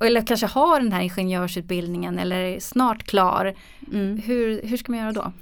eller 0.00 0.26
kanske 0.26 0.46
har 0.46 0.80
den 0.80 0.92
här 0.92 1.02
ingenjörsutbildningen 1.02 2.18
eller 2.18 2.36
är 2.36 2.60
snart 2.60 3.02
klar. 3.02 3.54
Mm. 3.92 4.18
Hur, 4.18 4.62
hur 4.62 4.76
ska 4.76 4.92
man 4.92 5.00
göra 5.00 5.12
då? 5.12 5.32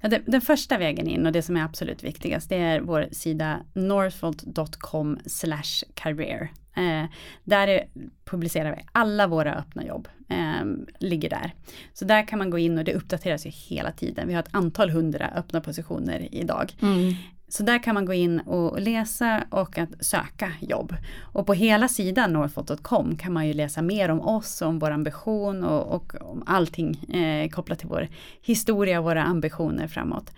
Ja, 0.00 0.08
den, 0.08 0.22
den, 0.26 0.40
första 0.40 0.78
vägen 0.78 1.08
in 1.08 1.26
och 1.26 1.32
det 1.32 1.42
som 1.42 1.56
är 1.56 1.64
absolut 1.64 2.04
viktigast 2.04 2.48
det 2.48 2.56
är 2.56 2.80
vår 2.80 3.08
sida 3.12 3.60
northvolt.com 3.74 5.18
career. 5.94 6.50
Eh, 6.76 7.04
där 7.44 7.68
är, 7.68 7.86
publicerar 8.24 8.76
vi 8.76 8.82
alla 8.92 9.26
våra 9.26 9.54
öppna 9.54 9.84
jobb. 9.84 10.08
Eh, 10.28 10.64
ligger 10.98 11.30
där. 11.30 11.54
Så 11.92 12.04
där 12.04 12.28
kan 12.28 12.38
man 12.38 12.50
gå 12.50 12.58
in 12.58 12.78
och 12.78 12.84
det 12.84 12.94
uppdateras 12.94 13.46
ju 13.46 13.50
hela 13.50 13.92
tiden. 13.92 14.28
Vi 14.28 14.34
har 14.34 14.42
ett 14.42 14.54
antal 14.54 14.90
hundra 14.90 15.28
öppna 15.28 15.60
positioner 15.60 16.28
idag. 16.34 16.72
Mm. 16.82 17.14
Så 17.48 17.62
där 17.62 17.82
kan 17.82 17.94
man 17.94 18.04
gå 18.04 18.12
in 18.12 18.40
och 18.40 18.80
läsa 18.80 19.44
och 19.50 19.78
att 19.78 20.04
söka 20.04 20.52
jobb. 20.60 20.96
Och 21.22 21.46
på 21.46 21.54
hela 21.54 21.88
sidan 21.88 22.32
northvolt.com 22.32 23.16
kan 23.16 23.32
man 23.32 23.46
ju 23.46 23.52
läsa 23.52 23.82
mer 23.82 24.08
om 24.08 24.20
oss, 24.20 24.62
om 24.62 24.78
vår 24.78 24.90
ambition 24.90 25.64
och, 25.64 25.94
och 25.94 26.14
om 26.20 26.42
allting 26.46 27.14
eh, 27.14 27.48
kopplat 27.48 27.78
till 27.78 27.88
vår 27.88 28.08
historia 28.42 28.98
och 28.98 29.04
våra 29.04 29.22
ambitioner 29.22 29.86
framåt. 29.86 30.30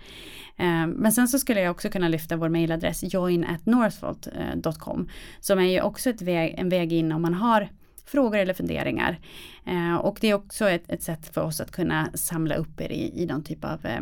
Eh, 0.56 0.86
men 0.86 1.12
sen 1.12 1.28
så 1.28 1.38
skulle 1.38 1.60
jag 1.60 1.70
också 1.70 1.88
kunna 1.88 2.08
lyfta 2.08 2.36
vår 2.36 2.48
mejladress 2.48 3.14
joinatnorthvolt.com 3.14 5.08
som 5.40 5.58
är 5.58 5.70
ju 5.70 5.80
också 5.80 6.10
ett 6.10 6.22
väg, 6.22 6.54
en 6.58 6.68
väg 6.68 6.92
in 6.92 7.12
om 7.12 7.22
man 7.22 7.34
har 7.34 7.68
frågor 8.06 8.38
eller 8.38 8.54
funderingar. 8.54 9.18
Eh, 9.64 9.94
och 9.94 10.18
det 10.20 10.30
är 10.30 10.34
också 10.34 10.68
ett, 10.68 10.90
ett, 10.90 11.02
sätt 11.02 11.34
för 11.34 11.40
oss 11.40 11.60
att 11.60 11.70
kunna 11.70 12.10
samla 12.14 12.54
upp 12.54 12.80
er 12.80 12.92
i, 12.92 13.22
i 13.22 13.26
någon 13.26 13.44
typ 13.44 13.64
av 13.64 13.86
eh, 13.86 14.00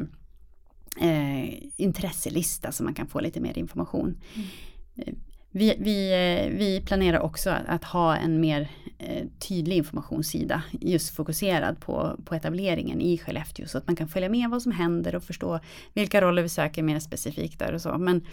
eh, 1.01 1.43
eh, 1.45 1.55
intresselista 1.77 2.73
så 2.73 2.85
man 2.85 2.95
kan 2.95 3.07
få 3.07 3.21
lite 3.21 3.41
mer 3.41 3.59
information. 3.59 4.19
Mm. 4.35 5.17
Vi, 5.57 5.77
vi, 5.79 6.13
eh, 6.13 6.59
vi, 6.59 6.83
planerar 6.87 7.21
också 7.21 7.51
att, 7.51 7.67
att 7.67 7.85
ha 7.85 8.17
en 8.17 8.41
mer 8.41 8.69
eh, 8.99 9.27
tydlig 9.49 9.77
informationssida 9.77 10.63
just 10.81 11.17
fokuserad 11.17 11.81
på, 11.81 12.21
på 12.25 12.35
etableringen 12.35 13.01
i 13.01 13.19
Skellefteå 13.19 13.67
så 13.67 13.79
att 13.79 13.87
man 13.87 13.97
kan 13.97 14.09
följa 14.09 14.29
med 14.29 14.51
vad 14.51 14.63
som 14.63 14.73
händer 14.73 15.15
och 15.15 15.23
förstå 15.23 15.61
vilka 15.93 16.21
roller 16.21 16.43
vi 16.43 16.49
söker 16.49 16.83
mer 16.83 16.99
specifikt 16.99 17.59
där 17.59 17.73
och 17.73 17.81
så. 17.81 17.99
Men 17.99 18.27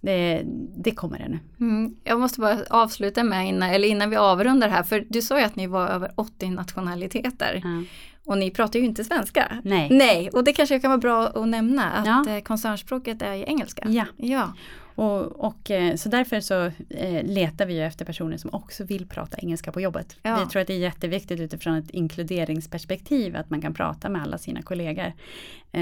det, 0.00 0.42
det 0.76 0.90
kommer 0.90 1.18
det 1.18 1.28
nu. 1.28 1.38
Mm. 1.60 1.96
Jag 2.04 2.20
måste 2.20 2.40
bara 2.40 2.58
avsluta 2.70 3.24
med 3.24 3.48
innan, 3.48 3.70
eller 3.70 3.88
innan 3.88 4.10
vi 4.10 4.16
avrundar 4.16 4.68
här, 4.68 4.82
för 4.82 5.04
du 5.08 5.22
sa 5.22 5.38
ju 5.38 5.44
att 5.44 5.56
ni 5.56 5.66
var 5.66 5.88
över 5.88 6.12
80 6.14 6.50
nationaliteter. 6.50 7.62
Mm. 7.64 7.86
Och 8.28 8.38
ni 8.38 8.50
pratar 8.50 8.78
ju 8.78 8.84
inte 8.84 9.04
svenska. 9.04 9.60
Nej. 9.64 9.88
Nej, 9.90 10.30
och 10.30 10.44
det 10.44 10.52
kanske 10.52 10.80
kan 10.80 10.90
vara 10.90 10.98
bra 10.98 11.26
att 11.26 11.48
nämna 11.48 11.90
att 11.90 12.06
ja. 12.06 12.36
Eh, 12.36 12.42
koncernspråket 12.42 13.22
är 13.22 13.48
engelska. 13.48 13.86
Ja. 13.88 14.04
ja. 14.16 14.52
Och, 14.94 15.44
och, 15.44 15.70
eh, 15.70 15.96
så 15.96 16.08
därför 16.08 16.40
så 16.40 16.64
eh, 16.90 17.24
letar 17.24 17.66
vi 17.66 17.80
efter 17.80 18.04
personer 18.04 18.36
som 18.36 18.50
också 18.54 18.84
vill 18.84 19.06
prata 19.06 19.36
engelska 19.38 19.72
på 19.72 19.80
jobbet. 19.80 20.16
Ja. 20.22 20.44
Vi 20.44 20.50
tror 20.50 20.62
att 20.62 20.68
det 20.68 20.74
är 20.74 20.78
jätteviktigt 20.78 21.40
utifrån 21.40 21.74
ett 21.74 21.90
inkluderingsperspektiv 21.90 23.36
att 23.36 23.50
man 23.50 23.60
kan 23.60 23.74
prata 23.74 24.08
med 24.08 24.22
alla 24.22 24.38
sina 24.38 24.62
kollegor. 24.62 25.12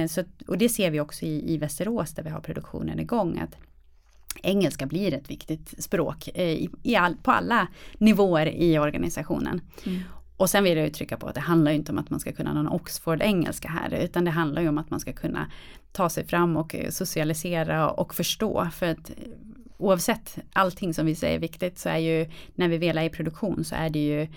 Så, 0.08 0.24
och 0.46 0.58
det 0.58 0.68
ser 0.68 0.90
vi 0.90 1.00
också 1.00 1.24
i, 1.24 1.54
i 1.54 1.58
Västerås 1.58 2.14
där 2.14 2.22
vi 2.22 2.30
har 2.30 2.40
produktionen 2.40 3.00
igång. 3.00 3.38
Att 3.38 3.56
engelska 4.42 4.86
blir 4.86 5.14
ett 5.14 5.30
viktigt 5.30 5.84
språk 5.84 6.28
i, 6.28 6.68
i 6.82 6.96
all, 6.96 7.16
på 7.16 7.30
alla 7.30 7.68
nivåer 7.98 8.46
i 8.46 8.78
organisationen. 8.78 9.60
Mm. 9.86 10.02
Och 10.36 10.50
sen 10.50 10.64
vill 10.64 10.76
jag 10.76 10.86
ju 10.86 10.92
trycka 10.92 11.16
på 11.16 11.26
att 11.26 11.34
det 11.34 11.40
handlar 11.40 11.72
inte 11.72 11.92
om 11.92 11.98
att 11.98 12.10
man 12.10 12.20
ska 12.20 12.32
kunna 12.32 12.52
någon 12.52 12.68
Oxford-engelska 12.68 13.68
här, 13.68 13.94
utan 13.94 14.24
det 14.24 14.30
handlar 14.30 14.62
ju 14.62 14.68
om 14.68 14.78
att 14.78 14.90
man 14.90 15.00
ska 15.00 15.12
kunna 15.12 15.50
ta 15.92 16.08
sig 16.08 16.24
fram 16.24 16.56
och 16.56 16.74
eh, 16.74 16.90
socialisera 16.90 17.90
och 17.90 18.14
förstå. 18.14 18.68
För 18.72 18.86
att 18.86 19.10
eh, 19.10 19.16
oavsett 19.78 20.38
allting 20.52 20.94
som 20.94 21.06
vi 21.06 21.14
säger 21.14 21.36
är 21.36 21.40
viktigt 21.40 21.78
så 21.78 21.88
är 21.88 21.98
ju 21.98 22.30
när 22.54 22.68
vi 22.68 22.78
väl 22.78 22.98
är 22.98 23.02
i 23.02 23.10
produktion 23.10 23.64
så 23.64 23.74
är 23.74 23.90
det 23.90 23.98
ju 23.98 24.28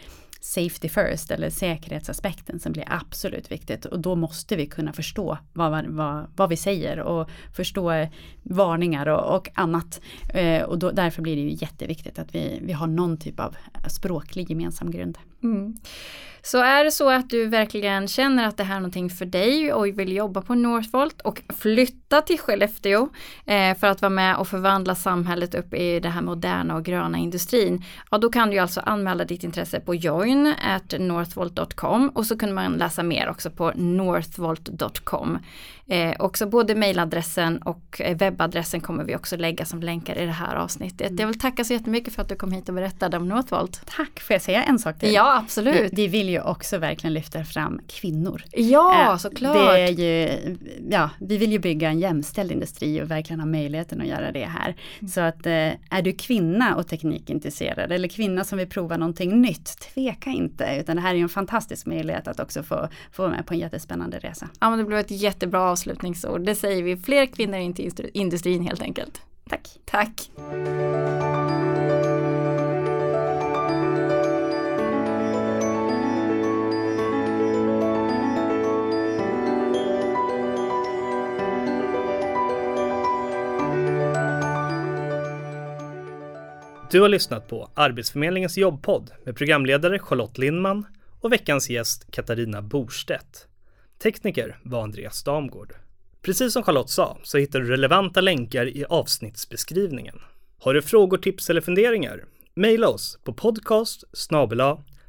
safety 0.41 0.89
first 0.89 1.31
eller 1.31 1.49
säkerhetsaspekten 1.49 2.59
som 2.59 2.71
blir 2.71 2.83
absolut 2.87 3.51
viktigt 3.51 3.85
och 3.85 3.99
då 3.99 4.15
måste 4.15 4.55
vi 4.55 4.65
kunna 4.65 4.93
förstå 4.93 5.37
vad, 5.53 5.85
vad, 5.85 6.27
vad 6.35 6.49
vi 6.49 6.57
säger 6.57 6.99
och 6.99 7.29
förstå 7.55 8.07
varningar 8.43 9.07
och, 9.07 9.35
och 9.35 9.49
annat. 9.53 10.01
Eh, 10.33 10.63
och 10.63 10.79
då, 10.79 10.91
därför 10.91 11.21
blir 11.21 11.35
det 11.35 11.41
ju 11.41 11.57
jätteviktigt 11.61 12.19
att 12.19 12.35
vi, 12.35 12.59
vi 12.61 12.73
har 12.73 12.87
någon 12.87 13.17
typ 13.17 13.39
av 13.39 13.55
språklig 13.87 14.49
gemensam 14.49 14.91
grund. 14.91 15.17
Mm. 15.43 15.75
Så 16.41 16.57
är 16.57 16.83
det 16.83 16.91
så 16.91 17.09
att 17.09 17.29
du 17.29 17.45
verkligen 17.45 18.07
känner 18.07 18.47
att 18.47 18.57
det 18.57 18.63
här 18.63 18.75
är 18.75 18.79
någonting 18.79 19.09
för 19.09 19.25
dig 19.25 19.73
och 19.73 19.87
vill 19.87 20.15
jobba 20.15 20.41
på 20.41 20.55
Northvolt 20.55 21.21
och 21.21 21.41
flytta 21.59 22.21
till 22.21 22.39
Skellefteå 22.39 23.09
eh, 23.45 23.77
för 23.77 23.87
att 23.87 24.01
vara 24.01 24.09
med 24.09 24.37
och 24.37 24.47
förvandla 24.47 24.95
samhället 24.95 25.55
upp 25.55 25.73
i 25.73 25.99
det 25.99 26.09
här 26.09 26.21
moderna 26.21 26.75
och 26.75 26.85
gröna 26.85 27.17
industrin. 27.17 27.83
Ja, 28.11 28.17
då 28.17 28.29
kan 28.29 28.49
du 28.49 28.57
alltså 28.57 28.81
anmäla 28.85 29.25
ditt 29.25 29.43
intresse 29.43 29.79
på 29.79 29.95
join 29.95 30.53
at 30.67 30.99
northvolt.com 30.99 32.09
och 32.09 32.25
så 32.25 32.37
kan 32.37 32.53
man 32.53 32.73
läsa 32.73 33.03
mer 33.03 33.29
också 33.29 33.51
på 33.51 33.71
northvolt.com. 33.75 35.37
Eh, 35.91 36.15
också 36.19 36.45
både 36.47 36.75
mejladressen 36.75 37.57
och 37.57 38.01
eh, 38.01 38.17
webbadressen 38.17 38.81
kommer 38.81 39.03
vi 39.03 39.15
också 39.15 39.37
lägga 39.37 39.65
som 39.65 39.81
länkar 39.81 40.17
i 40.17 40.25
det 40.25 40.31
här 40.31 40.55
avsnittet. 40.55 41.07
Mm. 41.07 41.19
Jag 41.19 41.27
vill 41.27 41.39
tacka 41.39 41.63
så 41.63 41.73
jättemycket 41.73 42.15
för 42.15 42.21
att 42.21 42.29
du 42.29 42.35
kom 42.35 42.51
hit 42.51 42.69
och 42.69 42.75
berättade 42.75 43.17
om 43.17 43.27
Northvolt. 43.27 43.81
Tack, 43.85 44.19
får 44.19 44.33
jag 44.33 44.41
säga 44.41 44.63
en 44.63 44.79
sak 44.79 44.99
till? 44.99 45.13
Ja, 45.13 45.28
absolut. 45.37 45.75
Vi, 45.75 45.89
vi 45.91 46.07
vill 46.07 46.29
ju 46.29 46.41
också 46.41 46.77
verkligen 46.77 47.13
lyfta 47.13 47.43
fram 47.43 47.81
kvinnor. 47.87 48.43
Ja, 48.51 49.11
eh, 49.11 49.17
såklart. 49.17 49.55
Det 49.55 49.81
är 49.81 49.89
ju, 49.89 50.57
ja, 50.89 51.09
vi 51.19 51.37
vill 51.37 51.51
ju 51.51 51.59
bygga 51.59 51.89
en 51.89 51.99
jämställd 51.99 52.51
industri 52.51 53.01
och 53.01 53.11
verkligen 53.11 53.39
ha 53.39 53.47
möjligheten 53.47 54.01
att 54.01 54.07
göra 54.07 54.31
det 54.31 54.45
här. 54.45 54.75
Mm. 54.99 55.09
Så 55.09 55.21
att 55.21 55.45
eh, 55.45 55.53
är 55.89 56.01
du 56.01 56.13
kvinna 56.13 56.75
och 56.75 56.87
teknikintresserad 56.87 57.91
eller 57.91 58.07
kvinna 58.07 58.43
som 58.43 58.57
vill 58.57 58.69
prova 58.69 58.97
någonting 58.97 59.41
nytt, 59.41 59.79
tveka 59.79 60.29
inte, 60.29 60.77
utan 60.79 60.95
det 60.95 61.01
här 61.01 61.11
är 61.11 61.15
ju 61.15 61.23
en 61.23 61.29
fantastisk 61.29 61.85
möjlighet 61.85 62.27
att 62.27 62.39
också 62.39 62.63
få, 62.63 62.87
få 63.11 63.21
vara 63.21 63.31
med 63.31 63.45
på 63.45 63.53
en 63.53 63.59
jättespännande 63.59 64.19
resa. 64.19 64.49
Ja, 64.59 64.69
men 64.69 64.79
det 64.79 64.85
blev 64.85 64.99
ett 64.99 65.11
jättebra 65.11 65.61
avslutningsord. 65.61 66.41
Det 66.45 66.55
säger 66.55 66.83
vi, 66.83 66.97
fler 66.97 67.25
kvinnor 67.25 67.57
in 67.57 67.73
till 67.73 67.91
industrin 68.13 68.63
helt 68.63 68.81
enkelt. 68.81 69.21
Tack. 69.49 69.79
Tack. 69.85 70.29
Du 86.91 87.01
har 87.01 87.09
lyssnat 87.09 87.47
på 87.47 87.69
Arbetsförmedlingens 87.73 88.57
jobbpodd 88.57 89.11
med 89.23 89.35
programledare 89.35 89.99
Charlotte 89.99 90.37
Lindman 90.37 90.85
och 91.19 91.31
veckans 91.31 91.69
gäst 91.69 92.11
Katarina 92.11 92.61
Borstedt. 92.61 93.47
Tekniker 94.03 94.59
var 94.63 94.83
Andreas 94.83 95.23
Damgård. 95.23 95.73
Precis 96.21 96.53
som 96.53 96.63
Charlotte 96.63 96.89
sa 96.89 97.17
så 97.23 97.37
hittar 97.37 97.59
du 97.59 97.69
relevanta 97.69 98.21
länkar 98.21 98.65
i 98.65 98.85
avsnittsbeskrivningen. 98.89 100.19
Har 100.59 100.73
du 100.73 100.81
frågor, 100.81 101.17
tips 101.17 101.49
eller 101.49 101.61
funderingar? 101.61 102.23
Maila 102.53 102.87
oss 102.87 103.19
på 103.23 103.33
podcast 103.33 104.03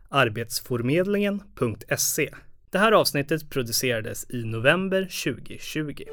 arbetsformedlingen.se. 0.08 2.30
Det 2.70 2.78
här 2.78 2.92
avsnittet 2.92 3.50
producerades 3.50 4.30
i 4.30 4.44
november 4.44 5.02
2020. 5.24 6.04